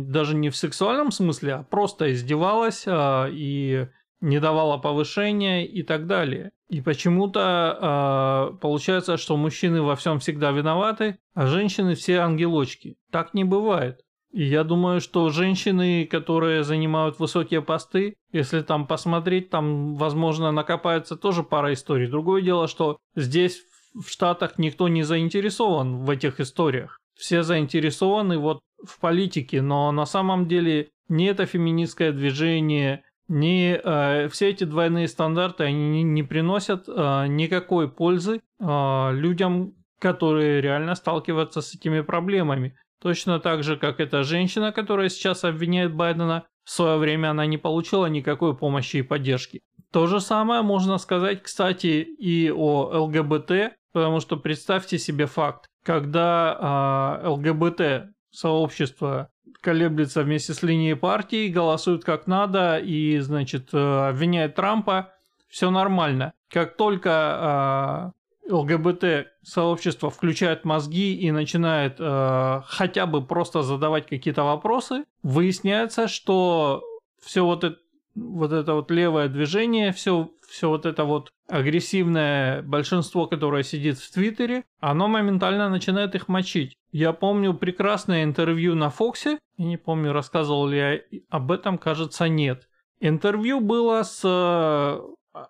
даже 0.00 0.34
не 0.34 0.50
в 0.50 0.56
сексуальном 0.56 1.10
смысле, 1.10 1.54
а 1.54 1.62
просто 1.62 2.12
издевалась 2.12 2.84
и 2.88 3.88
не 4.20 4.38
давала 4.38 4.78
повышения 4.78 5.66
и 5.66 5.82
так 5.82 6.06
далее. 6.06 6.50
И 6.68 6.80
почему-то 6.80 8.52
э, 8.52 8.58
получается, 8.58 9.16
что 9.16 9.36
мужчины 9.36 9.82
во 9.82 9.96
всем 9.96 10.20
всегда 10.20 10.52
виноваты, 10.52 11.18
а 11.34 11.46
женщины 11.46 11.94
все 11.94 12.18
ангелочки. 12.18 12.96
Так 13.10 13.34
не 13.34 13.44
бывает. 13.44 14.00
И 14.30 14.44
я 14.44 14.62
думаю, 14.62 15.00
что 15.00 15.30
женщины, 15.30 16.06
которые 16.06 16.62
занимают 16.62 17.18
высокие 17.18 17.62
посты, 17.62 18.14
если 18.30 18.60
там 18.60 18.86
посмотреть, 18.86 19.50
там, 19.50 19.96
возможно, 19.96 20.52
накопается 20.52 21.16
тоже 21.16 21.42
пара 21.42 21.72
историй. 21.72 22.06
Другое 22.06 22.40
дело, 22.40 22.68
что 22.68 22.98
здесь 23.16 23.60
в 23.92 24.08
Штатах 24.08 24.56
никто 24.56 24.86
не 24.86 25.02
заинтересован 25.02 26.04
в 26.04 26.10
этих 26.10 26.38
историях. 26.38 26.99
Все 27.20 27.42
заинтересованы 27.42 28.38
вот 28.38 28.60
в 28.82 28.98
политике, 28.98 29.60
но 29.60 29.92
на 29.92 30.06
самом 30.06 30.48
деле 30.48 30.88
не 31.08 31.26
это 31.26 31.44
феминистское 31.44 32.12
движение, 32.12 33.04
не, 33.28 33.76
э, 33.76 34.28
все 34.28 34.48
эти 34.48 34.64
двойные 34.64 35.06
стандарты 35.06 35.64
они 35.64 35.88
не, 35.90 36.02
не 36.02 36.22
приносят 36.22 36.88
э, 36.88 37.26
никакой 37.28 37.90
пользы 37.90 38.40
э, 38.58 39.10
людям, 39.12 39.74
которые 40.00 40.62
реально 40.62 40.94
сталкиваются 40.94 41.60
с 41.60 41.74
этими 41.74 42.00
проблемами. 42.00 42.74
Точно 43.02 43.38
так 43.38 43.62
же, 43.64 43.76
как 43.76 44.00
эта 44.00 44.24
женщина, 44.24 44.72
которая 44.72 45.10
сейчас 45.10 45.44
обвиняет 45.44 45.94
Байдена, 45.94 46.46
в 46.64 46.70
свое 46.70 46.96
время 46.96 47.30
она 47.30 47.44
не 47.44 47.58
получила 47.58 48.06
никакой 48.06 48.56
помощи 48.56 48.96
и 48.96 49.02
поддержки. 49.02 49.60
То 49.92 50.06
же 50.06 50.20
самое 50.20 50.62
можно 50.62 50.96
сказать, 50.98 51.42
кстати, 51.42 52.02
и 52.18 52.50
о 52.50 53.04
ЛГБТ, 53.04 53.76
потому 53.92 54.20
что 54.20 54.36
представьте 54.36 54.98
себе 54.98 55.26
факт, 55.26 55.69
когда 55.82 57.20
э, 57.22 57.28
ЛГБТ 57.28 58.14
сообщество 58.30 59.30
колеблется 59.60 60.22
вместе 60.22 60.54
с 60.54 60.62
линией 60.62 60.94
партии, 60.94 61.48
голосует 61.48 62.04
как 62.04 62.26
надо 62.26 62.78
и, 62.78 63.18
значит, 63.18 63.70
э, 63.72 64.08
обвиняет 64.08 64.54
Трампа, 64.54 65.12
все 65.48 65.70
нормально. 65.70 66.32
Как 66.48 66.76
только 66.76 68.12
э, 68.48 68.52
ЛГБТ 68.52 69.28
сообщество 69.42 70.10
включает 70.10 70.64
мозги 70.64 71.14
и 71.14 71.30
начинает 71.30 71.96
э, 71.98 72.62
хотя 72.66 73.06
бы 73.06 73.24
просто 73.24 73.62
задавать 73.62 74.06
какие-то 74.06 74.44
вопросы, 74.44 75.04
выясняется, 75.22 76.08
что 76.08 76.82
все 77.22 77.44
вот 77.44 77.64
это 77.64 77.76
вот 78.14 78.52
это 78.52 78.74
вот 78.74 78.90
левое 78.90 79.28
движение, 79.28 79.92
все, 79.92 80.30
все 80.48 80.68
вот 80.68 80.86
это 80.86 81.04
вот 81.04 81.32
агрессивное 81.48 82.62
большинство, 82.62 83.26
которое 83.26 83.62
сидит 83.62 83.98
в 83.98 84.12
Твиттере, 84.12 84.64
оно 84.80 85.08
моментально 85.08 85.68
начинает 85.68 86.14
их 86.14 86.28
мочить. 86.28 86.76
Я 86.92 87.12
помню 87.12 87.54
прекрасное 87.54 88.24
интервью 88.24 88.74
на 88.74 88.90
Фоксе, 88.90 89.38
я 89.56 89.64
не 89.64 89.76
помню, 89.76 90.12
рассказывал 90.12 90.66
ли 90.66 90.78
я 90.78 91.00
об 91.28 91.52
этом, 91.52 91.78
кажется, 91.78 92.28
нет. 92.28 92.68
Интервью 93.00 93.60
было 93.60 94.02
с 94.02 94.20
э, 94.24 95.00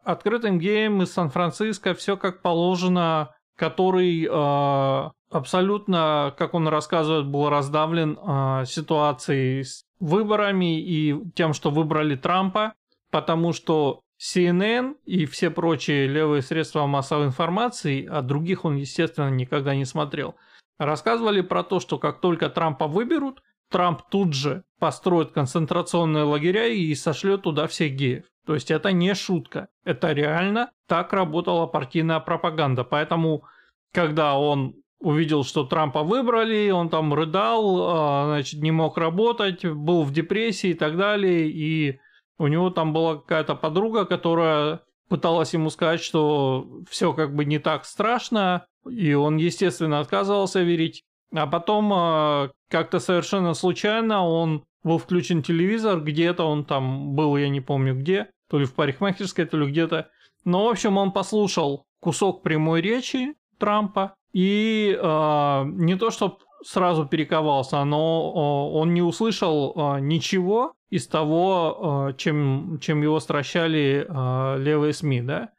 открытым 0.05 0.59
геем 0.59 1.03
из 1.03 1.13
Сан-Франциско, 1.13 1.95
все 1.95 2.17
как 2.17 2.43
положено, 2.43 3.35
который 3.57 4.25
э, 4.25 5.11
абсолютно, 5.31 6.35
как 6.39 6.55
он 6.55 6.69
рассказывает, 6.69 7.27
был 7.27 7.49
раздавлен 7.49 8.19
э, 8.19 8.65
ситуацией 8.67 9.65
с 9.65 9.85
выборами 10.01 10.81
и 10.81 11.15
тем, 11.35 11.53
что 11.53 11.71
выбрали 11.71 12.17
Трампа, 12.17 12.75
потому 13.11 13.53
что 13.53 14.03
CNN 14.21 14.97
и 15.05 15.25
все 15.27 15.51
прочие 15.51 16.07
левые 16.07 16.43
средства 16.43 16.87
массовой 16.87 17.27
информации, 17.27 18.07
а 18.07 18.23
других 18.23 18.65
он, 18.65 18.77
естественно, 18.77 19.31
никогда 19.31 19.75
не 19.75 19.85
смотрел, 19.85 20.35
рассказывали 20.79 21.41
про 21.41 21.63
то, 21.63 21.81
что 21.81 21.99
как 21.99 22.21
только 22.21 22.51
Трампа 22.51 22.87
выберут, 22.87 23.43
Трамп 23.71 24.03
тут 24.11 24.35
же 24.35 24.65
построит 24.79 25.31
концентрационные 25.31 26.25
лагеря 26.25 26.67
и 26.67 26.95
сошлет 26.95 27.43
туда 27.43 27.67
всех 27.69 27.93
геев. 27.93 28.25
То 28.47 28.55
есть 28.55 28.71
это 28.71 28.91
не 28.91 29.15
шутка, 29.15 29.69
это 29.85 30.13
реально 30.13 30.73
так 30.87 31.13
работала 31.13 31.67
партийная 31.67 32.19
пропаганда. 32.21 32.83
Поэтому, 32.85 33.45
когда 33.93 34.37
он 34.37 34.75
увидел, 35.01 35.45
что 35.45 35.65
Трампа 35.65 36.03
выбрали, 36.03 36.71
он 36.71 36.91
там 36.91 37.13
рыдал, 37.15 37.89
а, 37.89 38.25
значит, 38.27 38.61
не 38.61 38.71
мог 38.71 38.99
работать, 38.99 39.65
был 39.65 40.03
в 40.03 40.13
депрессии 40.13 40.71
и 40.71 40.75
так 40.75 40.97
далее, 40.97 41.49
и 41.49 41.99
у 42.39 42.47
него 42.47 42.71
там 42.71 42.93
была 42.93 43.17
какая-то 43.17 43.55
подруга, 43.55 44.05
которая 44.05 44.81
пыталась 45.09 45.53
ему 45.55 45.71
сказать, 45.71 46.01
что 46.01 46.67
все 46.89 47.13
как 47.13 47.35
бы 47.35 47.45
не 47.45 47.59
так 47.59 47.85
страшно, 47.85 48.67
и 48.89 49.13
он, 49.15 49.37
естественно, 49.37 50.01
отказывался 50.01 50.61
верить. 50.63 51.03
А 51.35 51.47
потом 51.47 51.93
э, 51.93 52.51
как-то 52.69 52.99
совершенно 52.99 53.55
случайно 53.55 54.27
он 54.27 54.65
был 54.83 54.99
включен 54.99 55.43
телевизор, 55.43 56.01
где-то 56.01 56.45
он 56.45 56.65
там 56.65 57.15
был, 57.15 57.37
я 57.37 57.49
не 57.49 57.61
помню 57.61 57.95
где, 57.95 58.31
то 58.49 58.59
ли 58.59 58.65
в 58.65 58.75
парикмахерской, 58.75 59.45
то 59.47 59.57
ли 59.57 59.67
где-то. 59.67 60.09
Но, 60.45 60.65
в 60.65 60.71
общем, 60.71 60.97
он 60.97 61.13
послушал 61.13 61.87
кусок 62.01 62.43
прямой 62.43 62.81
речи 62.81 63.35
Трампа, 63.59 64.15
и 64.33 64.97
э, 65.01 65.63
не 65.65 65.97
то, 65.97 66.11
чтобы 66.11 66.37
сразу 66.65 67.07
перековался, 67.07 67.83
но 67.85 68.71
он 68.73 68.95
не 68.95 69.03
услышал 69.03 69.73
э, 69.75 70.01
ничего, 70.01 70.75
из 70.91 71.07
того, 71.07 72.09
э, 72.11 72.17
чем, 72.17 72.79
чем 72.81 73.03
его 73.03 73.21
стращали 73.21 74.07
левые 74.59 74.93
СМИ, 74.93 75.23
да? 75.23 75.51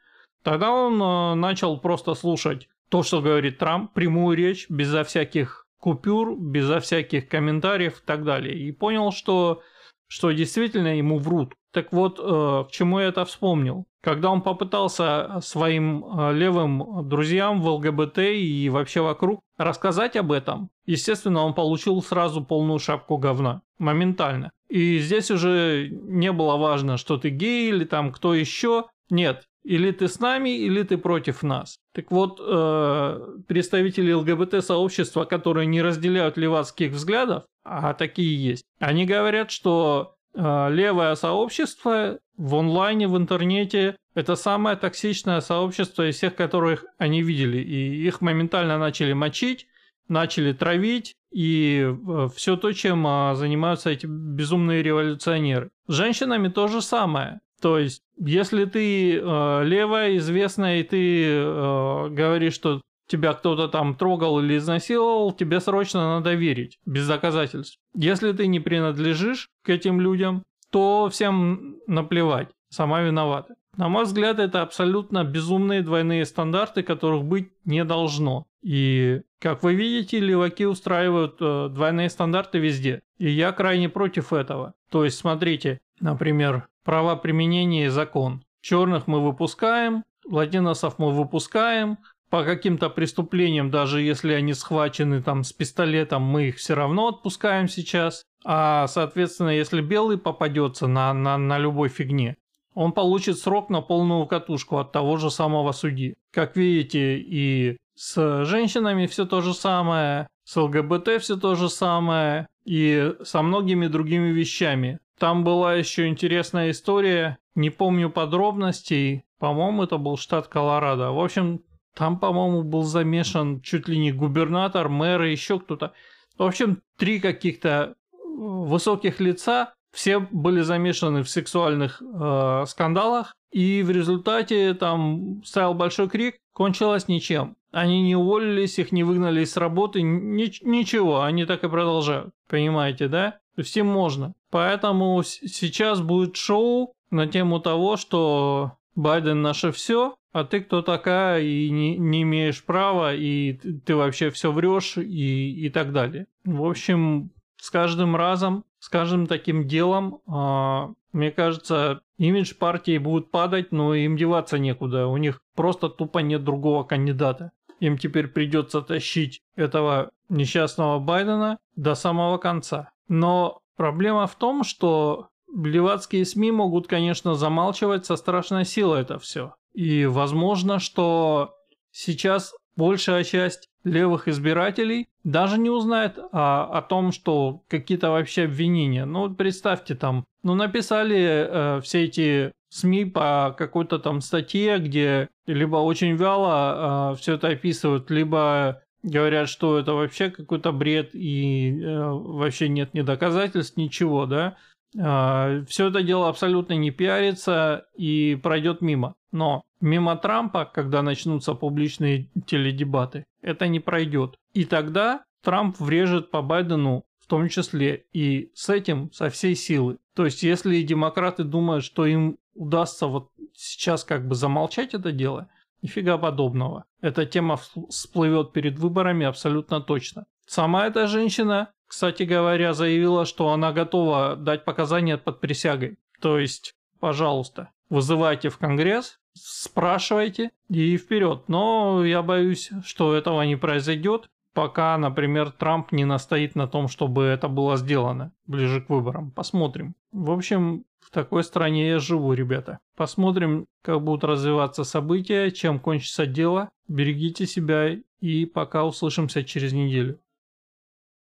Тогда 0.43 0.71
он 0.71 1.39
начал 1.39 1.79
просто 1.79 2.15
слушать 2.15 2.67
то, 2.89 3.03
что 3.03 3.21
говорит 3.21 3.59
Трамп, 3.59 3.93
прямую 3.93 4.35
речь, 4.35 4.67
безо 4.69 5.03
всяких 5.03 5.67
купюр, 5.77 6.35
безо 6.37 6.79
всяких 6.79 7.29
комментариев 7.29 7.99
и 7.99 8.05
так 8.05 8.23
далее. 8.23 8.57
И 8.57 8.71
понял, 8.71 9.11
что, 9.11 9.61
что 10.07 10.31
действительно 10.31 10.97
ему 10.97 11.19
врут. 11.19 11.53
Так 11.71 11.93
вот, 11.93 12.17
к 12.17 12.71
чему 12.71 12.99
я 12.99 13.09
это 13.09 13.23
вспомнил? 13.23 13.85
Когда 14.01 14.31
он 14.31 14.41
попытался 14.41 15.39
своим 15.41 16.03
левым 16.31 17.07
друзьям 17.07 17.61
в 17.61 17.67
ЛГБТ 17.67 18.17
и 18.17 18.69
вообще 18.69 19.01
вокруг 19.01 19.41
рассказать 19.57 20.15
об 20.15 20.31
этом, 20.31 20.69
естественно, 20.85 21.41
он 21.41 21.53
получил 21.53 22.01
сразу 22.01 22.43
полную 22.43 22.79
шапку 22.79 23.17
говна. 23.17 23.61
Моментально. 23.77 24.51
И 24.69 24.99
здесь 24.99 25.29
уже 25.29 25.89
не 25.91 26.31
было 26.31 26.57
важно, 26.57 26.97
что 26.97 27.17
ты 27.17 27.29
гей 27.29 27.69
или 27.69 27.85
там 27.85 28.11
кто 28.11 28.33
еще. 28.33 28.85
Нет, 29.09 29.43
или 29.63 29.91
ты 29.91 30.07
с 30.07 30.19
нами, 30.19 30.49
или 30.49 30.83
ты 30.83 30.97
против 30.97 31.43
нас. 31.43 31.77
Так 31.93 32.09
вот, 32.11 32.39
э, 32.41 33.37
представители 33.47 34.11
ЛГБТ-сообщества, 34.13 35.25
которые 35.25 35.67
не 35.67 35.81
разделяют 35.81 36.37
левацких 36.37 36.91
взглядов, 36.91 37.43
а 37.63 37.93
такие 37.93 38.43
есть, 38.43 38.63
они 38.79 39.05
говорят, 39.05 39.51
что 39.51 40.15
э, 40.15 40.20
левое 40.33 41.15
сообщество 41.15 42.19
в 42.37 42.55
онлайне, 42.55 43.07
в 43.07 43.17
интернете, 43.17 43.97
это 44.13 44.35
самое 44.35 44.75
токсичное 44.75 45.39
сообщество 45.41 46.09
из 46.09 46.15
всех, 46.15 46.35
которых 46.35 46.85
они 46.97 47.21
видели. 47.21 47.57
И 47.59 48.05
их 48.05 48.21
моментально 48.21 48.77
начали 48.77 49.13
мочить, 49.13 49.67
начали 50.07 50.51
травить, 50.51 51.13
и 51.31 51.85
э, 51.87 52.27
все 52.35 52.57
то, 52.57 52.73
чем 52.73 53.07
а, 53.07 53.35
занимаются 53.35 53.89
эти 53.89 54.05
безумные 54.05 54.83
революционеры. 54.83 55.69
С 55.87 55.93
женщинами 55.93 56.49
то 56.49 56.67
же 56.67 56.81
самое. 56.81 57.39
То 57.61 57.77
есть, 57.77 58.01
если 58.17 58.65
ты 58.65 59.17
э, 59.17 59.63
левая, 59.63 60.17
известная, 60.17 60.79
и 60.79 60.83
ты 60.83 61.25
э, 61.25 62.09
говоришь, 62.09 62.55
что 62.55 62.81
тебя 63.11 63.33
кто-то 63.33 63.67
там 63.67 63.95
трогал 63.95 64.39
или 64.39 64.57
изнасиловал, 64.57 65.33
тебе 65.33 65.59
срочно 65.59 66.15
надо 66.15 66.33
верить, 66.33 66.79
без 66.85 67.07
доказательств. 67.07 67.77
Если 67.93 68.31
ты 68.31 68.47
не 68.47 68.59
принадлежишь 68.59 69.49
к 69.63 69.69
этим 69.69 69.99
людям, 69.99 70.43
то 70.71 71.09
всем 71.09 71.77
наплевать, 71.87 72.47
сама 72.69 73.01
виновата. 73.01 73.55
На 73.77 73.89
мой 73.89 74.03
взгляд, 74.03 74.39
это 74.39 74.61
абсолютно 74.61 75.23
безумные 75.23 75.81
двойные 75.81 76.25
стандарты, 76.25 76.83
которых 76.83 77.23
быть 77.23 77.51
не 77.65 77.83
должно. 77.83 78.45
И, 78.61 79.21
как 79.39 79.63
вы 79.63 79.75
видите, 79.75 80.19
леваки 80.19 80.65
устраивают 80.65 81.37
э, 81.39 81.69
двойные 81.69 82.09
стандарты 82.09 82.59
везде. 82.59 83.01
И 83.17 83.29
я 83.29 83.51
крайне 83.53 83.89
против 83.89 84.33
этого. 84.33 84.73
То 84.89 85.05
есть, 85.05 85.17
смотрите, 85.17 85.79
например, 85.99 86.67
права 86.83 87.15
применения 87.15 87.85
и 87.85 87.89
закон. 87.89 88.43
Черных 88.61 89.07
мы 89.07 89.23
выпускаем, 89.23 90.03
латиносов 90.29 90.99
мы 90.99 91.11
выпускаем, 91.11 91.97
по 92.31 92.45
каким-то 92.45 92.89
преступлениям, 92.89 93.69
даже 93.69 94.01
если 94.01 94.31
они 94.31 94.53
схвачены 94.53 95.21
там 95.21 95.43
с 95.43 95.51
пистолетом, 95.51 96.23
мы 96.23 96.47
их 96.47 96.55
все 96.55 96.75
равно 96.75 97.09
отпускаем 97.09 97.67
сейчас. 97.67 98.23
А, 98.45 98.87
соответственно, 98.87 99.49
если 99.49 99.81
белый 99.81 100.17
попадется 100.17 100.87
на, 100.87 101.13
на, 101.13 101.37
на 101.37 101.59
любой 101.59 101.89
фигне, 101.89 102.37
он 102.73 102.93
получит 102.93 103.37
срок 103.37 103.69
на 103.69 103.81
полную 103.81 104.25
катушку 104.27 104.77
от 104.77 104.93
того 104.93 105.17
же 105.17 105.29
самого 105.29 105.73
судьи. 105.73 106.15
Как 106.31 106.55
видите, 106.55 107.17
и 107.17 107.77
с 107.95 108.45
женщинами 108.45 109.07
все 109.07 109.25
то 109.25 109.41
же 109.41 109.53
самое, 109.53 110.27
с 110.45 110.55
ЛГБТ 110.55 111.21
все 111.21 111.35
то 111.35 111.55
же 111.55 111.67
самое, 111.67 112.47
и 112.63 113.13
со 113.23 113.41
многими 113.41 113.87
другими 113.87 114.29
вещами. 114.29 114.99
Там 115.19 115.43
была 115.43 115.75
еще 115.75 116.07
интересная 116.07 116.71
история, 116.71 117.39
не 117.55 117.69
помню 117.69 118.09
подробностей, 118.09 119.25
по-моему, 119.37 119.83
это 119.83 119.97
был 119.97 120.15
штат 120.17 120.47
Колорадо. 120.47 121.11
В 121.11 121.19
общем, 121.19 121.61
там, 121.95 122.19
по-моему, 122.19 122.63
был 122.63 122.83
замешан 122.83 123.61
чуть 123.61 123.87
ли 123.87 123.97
не 123.97 124.11
губернатор, 124.11 124.89
мэр 124.89 125.23
и 125.23 125.31
еще 125.31 125.59
кто-то. 125.59 125.93
В 126.37 126.43
общем, 126.43 126.81
три 126.97 127.19
каких-то 127.19 127.95
высоких 128.23 129.19
лица 129.19 129.73
все 129.91 130.19
были 130.19 130.61
замешаны 130.61 131.23
в 131.23 131.29
сексуальных 131.29 132.01
э, 132.01 132.63
скандалах, 132.67 133.35
и 133.51 133.83
в 133.83 133.91
результате 133.91 134.73
там 134.73 135.43
стоял 135.43 135.73
большой 135.73 136.09
крик, 136.09 136.37
кончилось 136.53 137.09
ничем. 137.09 137.57
Они 137.71 138.01
не 138.01 138.15
уволились, 138.15 138.79
их 138.79 138.91
не 138.91 139.03
выгнали 139.03 139.43
с 139.43 139.57
работы, 139.57 140.01
ни, 140.01 140.51
ничего, 140.65 141.23
они 141.23 141.45
так 141.45 141.63
и 141.63 141.69
продолжают. 141.69 142.33
Понимаете, 142.47 143.07
да? 143.07 143.39
Им 143.57 143.87
можно. 143.87 144.33
Поэтому 144.49 145.21
сейчас 145.23 146.01
будет 146.01 146.35
шоу 146.35 146.93
на 147.09 147.27
тему 147.27 147.59
того, 147.59 147.97
что 147.97 148.77
Байден 148.95 149.41
наше 149.41 149.71
все, 149.71 150.15
а 150.31 150.43
ты 150.43 150.61
кто 150.61 150.81
такая 150.81 151.41
и 151.41 151.69
не, 151.69 151.97
не 151.97 152.23
имеешь 152.23 152.63
права, 152.63 153.13
и 153.13 153.53
ты 153.53 153.95
вообще 153.95 154.29
все 154.29 154.51
врешь 154.51 154.97
и, 154.97 155.65
и 155.65 155.69
так 155.69 155.91
далее. 155.91 156.27
В 156.45 156.65
общем, 156.65 157.31
с 157.57 157.69
каждым 157.69 158.15
разом, 158.15 158.65
с 158.79 158.89
каждым 158.89 159.27
таким 159.27 159.67
делом, 159.67 160.21
э, 160.27 160.93
мне 161.13 161.31
кажется, 161.31 162.01
имидж 162.17 162.55
партии 162.55 162.97
будет 162.97 163.31
падать, 163.31 163.71
но 163.71 163.93
им 163.93 164.15
деваться 164.15 164.57
некуда. 164.57 165.07
У 165.07 165.17
них 165.17 165.41
просто 165.55 165.89
тупо 165.89 166.19
нет 166.19 166.43
другого 166.43 166.83
кандидата. 166.83 167.51
Им 167.79 167.97
теперь 167.97 168.27
придется 168.27 168.81
тащить 168.81 169.41
этого 169.55 170.11
несчастного 170.29 170.99
Байдена 170.99 171.57
до 171.75 171.95
самого 171.95 172.37
конца. 172.37 172.91
Но 173.07 173.61
проблема 173.75 174.27
в 174.27 174.35
том, 174.35 174.63
что 174.63 175.27
левацкие 175.55 176.25
СМИ 176.25 176.51
могут, 176.51 176.87
конечно, 176.87 177.35
замалчивать 177.35 178.05
со 178.05 178.15
страшной 178.15 178.65
силой 178.65 179.01
это 179.01 179.19
все. 179.19 179.55
И 179.73 180.05
возможно, 180.05 180.79
что 180.79 181.55
сейчас 181.91 182.53
большая 182.75 183.23
часть 183.23 183.69
левых 183.83 184.27
избирателей 184.27 185.07
даже 185.23 185.57
не 185.57 185.69
узнает 185.69 186.17
о, 186.17 186.63
о 186.65 186.81
том, 186.81 187.11
что 187.11 187.61
какие-то 187.67 188.11
вообще 188.11 188.43
обвинения. 188.43 189.05
Ну 189.05 189.21
вот 189.21 189.37
представьте 189.37 189.95
там, 189.95 190.25
ну 190.43 190.55
написали 190.55 191.47
э, 191.77 191.81
все 191.81 192.05
эти 192.05 192.51
СМИ 192.69 193.05
по 193.05 193.55
какой-то 193.57 193.99
там 193.99 194.21
статье, 194.21 194.79
где 194.79 195.29
либо 195.45 195.77
очень 195.77 196.15
вяло 196.15 197.13
э, 197.13 197.15
все 197.17 197.35
это 197.35 197.49
описывают, 197.49 198.09
либо 198.09 198.81
говорят, 199.03 199.49
что 199.49 199.77
это 199.79 199.93
вообще 199.93 200.29
какой-то 200.29 200.71
бред 200.71 201.11
и 201.13 201.81
э, 201.81 202.09
вообще 202.09 202.69
нет 202.69 202.93
ни 202.93 203.01
доказательств, 203.01 203.77
ничего, 203.77 204.25
да. 204.25 204.57
Э, 204.97 205.65
все 205.67 205.87
это 205.87 206.03
дело 206.03 206.29
абсолютно 206.29 206.73
не 206.73 206.91
пиарится 206.91 207.85
и 207.95 208.39
пройдет 208.41 208.81
мимо. 208.81 209.15
Но 209.31 209.63
мимо 209.79 210.15
Трампа, 210.17 210.65
когда 210.65 211.01
начнутся 211.01 211.53
публичные 211.53 212.29
теледебаты, 212.45 213.23
это 213.41 213.67
не 213.67 213.79
пройдет. 213.79 214.35
И 214.53 214.65
тогда 214.65 215.23
Трамп 215.43 215.79
врежет 215.79 216.31
по 216.31 216.41
Байдену 216.41 217.05
в 217.19 217.27
том 217.27 217.47
числе 217.47 218.05
и 218.11 218.51
с 218.53 218.69
этим 218.69 219.11
со 219.13 219.29
всей 219.29 219.55
силы. 219.55 219.97
То 220.15 220.25
есть, 220.25 220.43
если 220.43 220.81
демократы 220.81 221.43
думают, 221.43 221.85
что 221.85 222.05
им 222.05 222.37
удастся 222.53 223.07
вот 223.07 223.29
сейчас 223.53 224.03
как 224.03 224.27
бы 224.27 224.35
замолчать 224.35 224.93
это 224.93 225.11
дело, 225.11 225.49
нифига 225.81 226.17
подобного. 226.17 226.85
Эта 227.01 227.25
тема 227.25 227.57
всплывет 227.89 228.51
перед 228.51 228.77
выборами 228.77 229.25
абсолютно 229.25 229.81
точно. 229.81 230.25
Сама 230.45 230.85
эта 230.85 231.07
женщина, 231.07 231.71
кстати 231.91 232.23
говоря, 232.23 232.71
заявила, 232.71 233.25
что 233.25 233.49
она 233.49 233.73
готова 233.73 234.37
дать 234.37 234.63
показания 234.63 235.17
под 235.17 235.41
присягой. 235.41 235.97
То 236.21 236.39
есть, 236.39 236.73
пожалуйста, 237.01 237.71
вызывайте 237.89 238.47
в 238.47 238.57
Конгресс, 238.57 239.19
спрашивайте 239.33 240.51
и 240.69 240.95
вперед. 240.95 241.43
Но 241.49 242.05
я 242.05 242.21
боюсь, 242.21 242.69
что 242.85 243.13
этого 243.13 243.41
не 243.41 243.57
произойдет, 243.57 244.29
пока, 244.53 244.97
например, 244.97 245.51
Трамп 245.51 245.91
не 245.91 246.05
настоит 246.05 246.55
на 246.55 246.65
том, 246.65 246.87
чтобы 246.87 247.23
это 247.23 247.49
было 247.49 247.75
сделано 247.75 248.31
ближе 248.47 248.79
к 248.79 248.89
выборам. 248.89 249.29
Посмотрим. 249.29 249.93
В 250.13 250.31
общем, 250.31 250.85
в 251.01 251.11
такой 251.11 251.43
стране 251.43 251.89
я 251.89 251.99
живу, 251.99 252.31
ребята. 252.31 252.79
Посмотрим, 252.95 253.65
как 253.81 254.01
будут 254.01 254.23
развиваться 254.23 254.85
события, 254.85 255.51
чем 255.51 255.77
кончится 255.77 256.25
дело. 256.25 256.69
Берегите 256.87 257.45
себя 257.45 257.97
и 258.21 258.45
пока 258.45 258.85
услышимся 258.85 259.43
через 259.43 259.73
неделю. 259.73 260.21